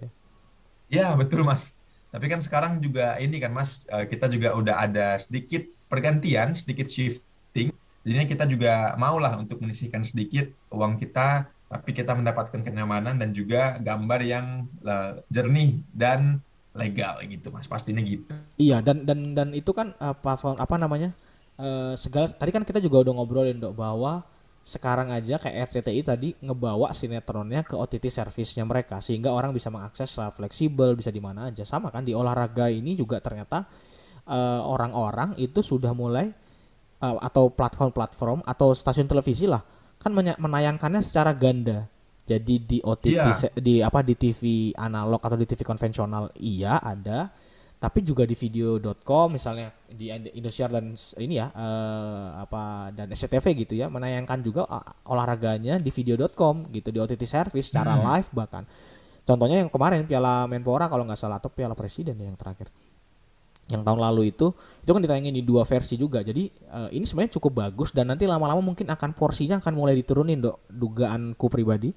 [0.87, 1.75] Ya betul mas.
[2.07, 6.87] Tapi kan sekarang juga ini kan mas, uh, kita juga udah ada sedikit pergantian, sedikit
[6.87, 7.75] shifting.
[8.07, 13.75] Jadinya kita juga maulah untuk menyisihkan sedikit uang kita, tapi kita mendapatkan kenyamanan dan juga
[13.83, 16.39] gambar yang uh, jernih dan
[16.71, 17.67] legal gitu mas.
[17.67, 18.31] Pastinya gitu.
[18.55, 21.11] Iya dan dan dan itu kan uh, platform apa namanya
[21.59, 24.23] uh, segala tadi kan kita juga udah ngobrolin dok bahwa
[24.63, 30.11] sekarang aja kayak RCTI tadi ngebawa sinetronnya ke OTT service-nya mereka sehingga orang bisa mengakses
[30.11, 31.67] secara fleksibel bisa di mana aja.
[31.67, 33.63] Sama kan di olahraga ini juga ternyata
[34.27, 36.35] eh, orang-orang uh, itu sudah mulai
[37.01, 39.61] uh, atau platform-platform atau stasiun televisi lah
[39.97, 41.89] kan menayangkannya secara ganda
[42.27, 43.31] jadi di OTT yeah.
[43.55, 47.31] di apa di TV analog atau di TV konvensional iya ada,
[47.79, 50.91] tapi juga di video.com misalnya di Indonesia dan
[51.23, 56.91] ini ya uh, apa dan SCTV gitu ya menayangkan juga uh, olahraganya di video.com gitu
[56.91, 58.03] di OTT service secara hmm.
[58.03, 58.67] live bahkan.
[59.23, 62.67] Contohnya yang kemarin Piala Menpora kalau nggak salah atau Piala Presiden ya yang terakhir.
[63.67, 66.23] Yang tahun lalu itu itu kan ditayangin di dua versi juga.
[66.23, 70.39] Jadi uh, ini sebenarnya cukup bagus dan nanti lama-lama mungkin akan porsinya akan mulai diturunin,
[70.39, 70.71] Dok.
[70.71, 71.91] Dugaanku pribadi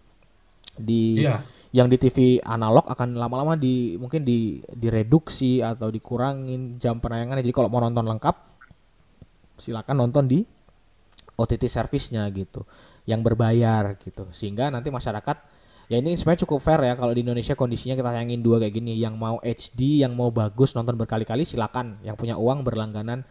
[0.81, 1.43] di yeah.
[1.71, 7.47] yang di TV analog akan lama-lama di mungkin di direduksi atau dikurangin jam penayangannya.
[7.47, 8.37] Jadi kalau mau nonton lengkap
[9.61, 10.41] silakan nonton di
[11.39, 12.67] OTT service-nya gitu
[13.07, 14.27] yang berbayar gitu.
[14.35, 15.37] Sehingga nanti masyarakat
[15.91, 18.95] ya ini sebenarnya cukup fair ya kalau di Indonesia kondisinya kita tayangin dua kayak gini
[18.95, 23.27] yang mau HD yang mau bagus nonton berkali-kali silakan yang punya uang berlangganan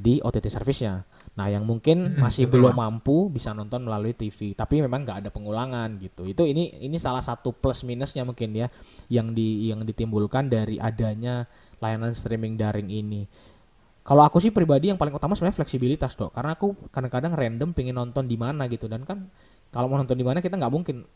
[0.00, 1.04] di OTT service-nya.
[1.36, 2.80] Nah, yang mungkin hmm, masih belum mas.
[2.80, 6.24] mampu bisa nonton melalui TV, tapi memang nggak ada pengulangan gitu.
[6.24, 8.72] Itu ini ini salah satu plus minusnya mungkin ya
[9.12, 11.44] yang di yang ditimbulkan dari adanya
[11.84, 13.28] layanan streaming daring ini.
[14.00, 18.00] Kalau aku sih pribadi yang paling utama sebenarnya fleksibilitas dok, karena aku kadang-kadang random pengen
[18.00, 19.28] nonton di mana gitu dan kan
[19.70, 21.06] kalau mau nonton di mana kita nggak mungkin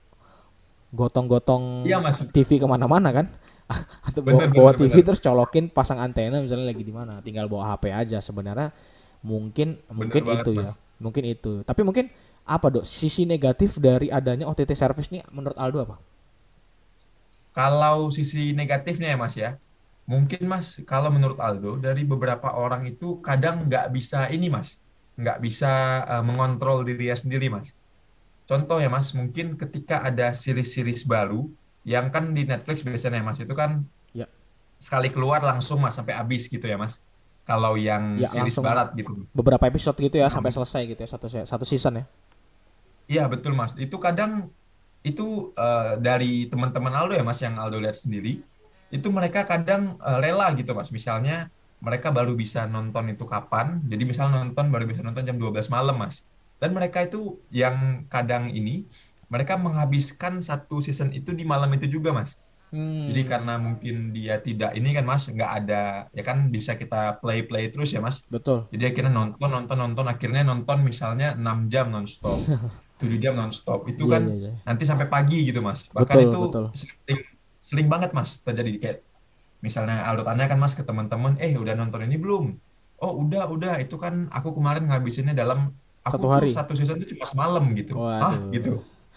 [0.95, 1.99] gotong-gotong ya,
[2.31, 3.27] TV ke mana-mana kan?
[4.09, 5.07] Atau bener, bawa, bawa TV bener.
[5.11, 7.19] terus colokin pasang antena misalnya lagi di mana.
[7.21, 8.19] Tinggal bawa HP aja.
[8.23, 8.71] Sebenarnya
[9.21, 10.67] mungkin bener mungkin banget, itu ya.
[11.03, 11.53] Mungkin itu.
[11.67, 12.07] Tapi mungkin
[12.47, 12.85] apa dok?
[12.87, 15.97] Sisi negatif dari adanya OTT service ini menurut Aldo apa?
[17.55, 19.51] Kalau sisi negatifnya ya mas ya.
[20.05, 24.77] Mungkin mas kalau menurut Aldo dari beberapa orang itu kadang nggak bisa ini mas.
[25.17, 27.73] Nggak bisa uh, mengontrol dirinya sendiri mas
[28.55, 29.11] contoh ya mas.
[29.11, 31.51] Mungkin ketika ada series-series baru
[31.83, 33.43] yang kan di Netflix biasanya mas.
[33.43, 33.83] Itu kan
[34.15, 34.31] ya.
[34.79, 37.03] sekali keluar langsung mas sampai habis gitu ya mas.
[37.45, 39.29] Kalau yang ya, series barat gitu.
[39.37, 42.05] beberapa episode gitu ya nah, sampai selesai gitu ya satu satu season ya.
[43.11, 43.75] Iya betul mas.
[43.77, 44.49] Itu kadang
[45.05, 48.41] itu uh, dari teman-teman Aldo ya mas yang Aldo lihat sendiri
[48.89, 50.89] itu mereka kadang uh, rela gitu mas.
[50.89, 51.53] Misalnya
[51.85, 53.85] mereka baru bisa nonton itu kapan.
[53.85, 56.25] Jadi misal nonton baru bisa nonton jam 12 malam mas
[56.59, 58.87] dan mereka itu yang kadang ini
[59.29, 62.39] mereka menghabiskan satu season itu di malam itu juga mas.
[62.75, 63.07] Hmm.
[63.07, 67.47] jadi karena mungkin dia tidak ini kan mas nggak ada ya kan bisa kita play
[67.47, 68.27] play terus ya mas.
[68.27, 68.67] Betul.
[68.75, 72.43] Jadi akhirnya nonton nonton nonton akhirnya nonton misalnya 6 jam nonstop
[72.99, 73.87] 7 jam nonstop.
[73.87, 74.55] Itu yeah, kan yeah, yeah.
[74.67, 75.87] nanti sampai pagi gitu mas.
[75.95, 76.65] Bahkan betul, itu betul.
[76.75, 77.21] sering
[77.63, 78.71] sering banget mas terjadi.
[78.83, 78.99] Kayak
[79.63, 82.59] misalnya Aldo tanya kan mas ke teman-teman eh udah nonton ini belum?
[82.99, 83.79] Oh udah udah.
[83.79, 86.49] Itu kan aku kemarin ngabisinnya dalam aku satu hari?
[86.53, 87.97] satu season itu cuma semalam gitu.
[87.97, 88.23] Waduh.
[88.23, 88.73] ah gitu.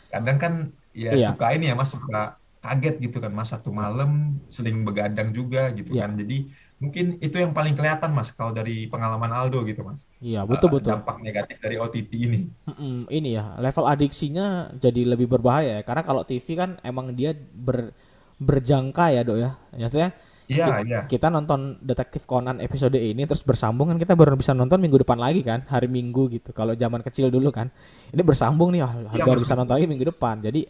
[0.08, 0.54] Kadang kan
[0.96, 1.28] ya iya.
[1.30, 3.52] suka ini ya mas suka kaget gitu kan mas.
[3.52, 6.08] Satu malam seling begadang juga gitu iya.
[6.08, 6.16] kan.
[6.16, 10.08] Jadi mungkin itu yang paling kelihatan mas kalau dari pengalaman Aldo gitu mas.
[10.24, 10.90] Iya betul uh, betul.
[10.96, 12.42] dampak negatif dari OTT ini.
[12.70, 15.84] Mm ini ya level adiksinya jadi lebih berbahaya ya.
[15.84, 17.92] Karena kalau TV kan emang dia ber
[18.38, 19.52] berjangka ya dok ya.
[19.76, 20.16] Maksudnya
[20.48, 21.00] Iya, iya.
[21.04, 25.20] Kita nonton Detektif Conan episode ini terus bersambung kan kita baru bisa nonton minggu depan
[25.20, 26.56] lagi kan, hari Minggu gitu.
[26.56, 27.68] Kalau zaman kecil dulu kan.
[28.16, 30.40] Ini bersambung nih, ya, baru bisa nonton lagi minggu depan.
[30.40, 30.64] Jadi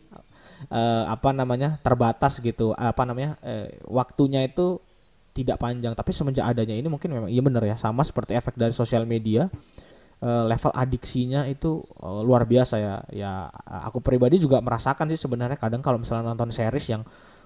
[0.73, 1.77] uh, apa namanya?
[1.85, 2.73] terbatas gitu.
[2.73, 3.37] Apa namanya?
[3.45, 4.81] Uh, waktunya itu
[5.37, 8.73] tidak panjang, tapi semenjak adanya ini mungkin memang iya benar ya, sama seperti efek dari
[8.73, 9.45] sosial media.
[10.17, 12.95] Uh, level adiksinya itu uh, luar biasa ya.
[13.13, 13.31] Ya
[13.85, 17.05] aku pribadi juga merasakan sih sebenarnya kadang kalau misalnya nonton series yang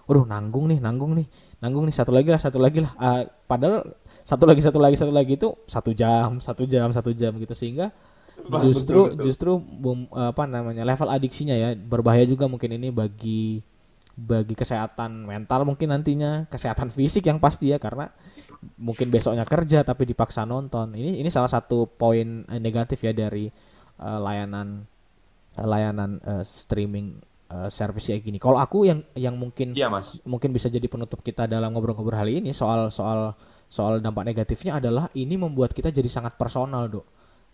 [0.10, 1.28] waduh nanggung nih nanggung nih
[1.60, 1.96] nanggung nih.
[1.96, 2.92] Satu lagi lah satu lagi lah.
[2.98, 3.86] Uh, padahal
[4.22, 7.54] satu lagi satu lagi satu lagi itu satu jam satu jam satu jam gitu.
[7.54, 7.94] Sehingga
[8.62, 9.26] justru betul, betul.
[9.26, 13.62] justru bum, apa namanya level adiksinya ya berbahaya juga mungkin ini bagi
[14.12, 18.12] bagi kesehatan mental mungkin nantinya kesehatan fisik yang pasti ya karena
[18.78, 20.94] mungkin besoknya kerja tapi dipaksa nonton.
[20.94, 23.50] Ini ini salah satu poin eh, negatif ya dari
[23.98, 24.86] uh, layanan
[25.58, 27.18] uh, layanan uh, streaming
[27.52, 28.38] uh, service kayak gini.
[28.40, 30.16] Kalau aku yang yang mungkin ya, mas.
[30.24, 33.36] mungkin bisa jadi penutup kita dalam ngobrol-ngobrol hari ini soal soal
[33.68, 37.06] soal dampak negatifnya adalah ini membuat kita jadi sangat personal, Dok.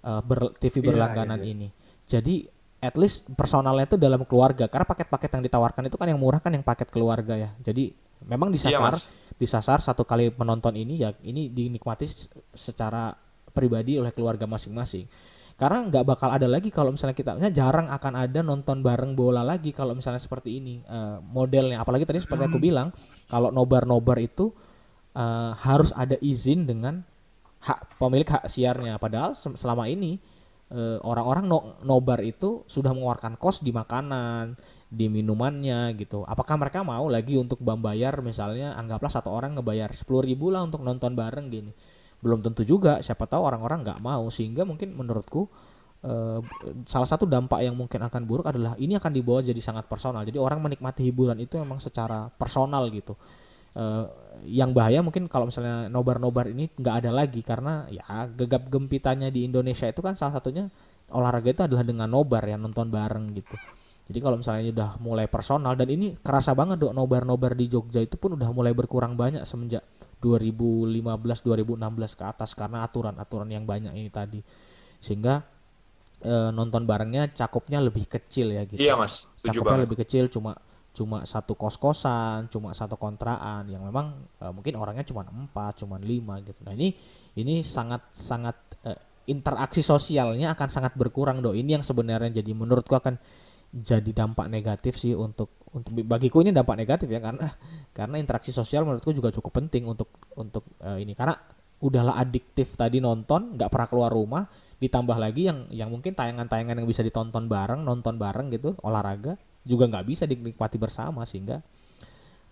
[0.06, 1.52] Uh, ber, TV iya, berlangganan ya, ya.
[1.52, 1.68] ini.
[2.08, 2.36] Jadi
[2.78, 6.54] at least personalnya itu dalam keluarga karena paket-paket yang ditawarkan itu kan yang murah kan
[6.54, 7.90] yang paket keluarga ya jadi
[8.22, 12.06] memang disasar iya, disasar satu kali menonton ini ya ini dinikmati
[12.54, 13.18] secara
[13.50, 15.10] pribadi oleh keluarga masing-masing
[15.58, 19.42] karena nggak bakal ada lagi kalau misalnya kita misalnya jarang akan ada nonton bareng bola
[19.42, 21.82] lagi kalau misalnya seperti ini uh, modelnya.
[21.82, 22.68] Apalagi tadi seperti aku hmm.
[22.70, 22.88] bilang
[23.26, 24.54] kalau nobar-nobar itu
[25.18, 27.02] uh, harus ada izin dengan
[27.66, 29.02] hak pemilik hak siarnya.
[29.02, 30.22] Padahal selama ini
[30.78, 34.54] uh, orang-orang no, nobar itu sudah mengeluarkan kos di makanan
[34.94, 36.22] di minumannya gitu.
[36.22, 40.86] Apakah mereka mau lagi untuk membayar misalnya anggaplah satu orang ngebayar sepuluh ribu lah untuk
[40.86, 44.28] nonton bareng gini belum tentu juga siapa tahu orang-orang nggak mau.
[44.34, 45.48] Sehingga mungkin menurutku
[46.04, 46.40] uh,
[46.86, 50.26] salah satu dampak yang mungkin akan buruk adalah ini akan dibawa jadi sangat personal.
[50.26, 53.18] Jadi orang menikmati hiburan itu memang secara personal gitu.
[53.78, 54.10] Uh,
[54.46, 59.46] yang bahaya mungkin kalau misalnya nobar-nobar ini nggak ada lagi karena ya gegap gempitannya di
[59.46, 60.66] Indonesia itu kan salah satunya
[61.14, 63.54] olahraga itu adalah dengan nobar ya nonton bareng gitu.
[64.08, 68.16] Jadi kalau misalnya udah mulai personal dan ini kerasa banget dok nobar-nobar di Jogja itu
[68.16, 69.84] pun udah mulai berkurang banyak semenjak
[70.18, 71.04] 2015
[71.46, 74.42] 2016 ke atas karena aturan-aturan yang banyak ini tadi
[74.98, 75.46] sehingga
[76.22, 78.82] e, nonton barengnya cakupnya lebih kecil ya gitu.
[78.82, 79.30] Iya mas.
[79.38, 79.86] Cakupnya banget.
[79.86, 80.58] lebih kecil cuma
[80.98, 86.02] cuma satu kos kosan, cuma satu kontraan yang memang e, mungkin orangnya cuma empat, cuma
[86.02, 86.58] lima gitu.
[86.66, 86.98] Nah ini
[87.38, 88.92] ini sangat sangat e,
[89.30, 91.54] interaksi sosialnya akan sangat berkurang do.
[91.54, 93.22] Ini yang sebenarnya jadi menurutku akan
[93.72, 97.52] jadi dampak negatif sih untuk untuk bagiku ini dampak negatif ya karena
[97.98, 100.10] karena interaksi sosial menurutku juga cukup penting untuk
[100.40, 101.14] untuk uh, ini.
[101.14, 101.36] Karena
[101.78, 104.50] udahlah adiktif tadi nonton nggak pernah keluar rumah
[104.82, 109.86] ditambah lagi yang yang mungkin tayangan-tayangan yang bisa ditonton bareng nonton bareng gitu olahraga juga
[109.86, 111.62] nggak bisa dinikmati bersama sehingga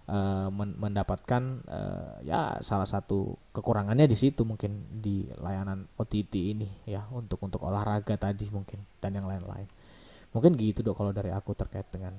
[0.09, 6.69] uh, men mendapatkan uh, ya salah satu kekurangannya di situ mungkin di layanan OTT ini
[6.85, 9.65] ya untuk untuk olahraga tadi mungkin dan yang lain-lain
[10.35, 12.11] Mungkin gitu dok kalau dari aku terkait dengan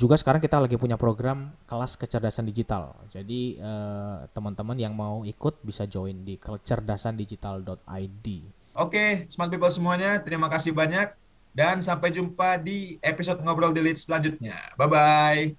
[0.00, 2.96] juga sekarang kita lagi punya program kelas kecerdasan digital.
[3.12, 8.26] Jadi uh, teman-teman yang mau ikut bisa join di kecerdasandigital.id.
[8.80, 11.12] Oke, smart people semuanya, terima kasih banyak
[11.52, 14.72] dan sampai jumpa di episode ngobrol di lead selanjutnya.
[14.80, 15.52] Bye bye.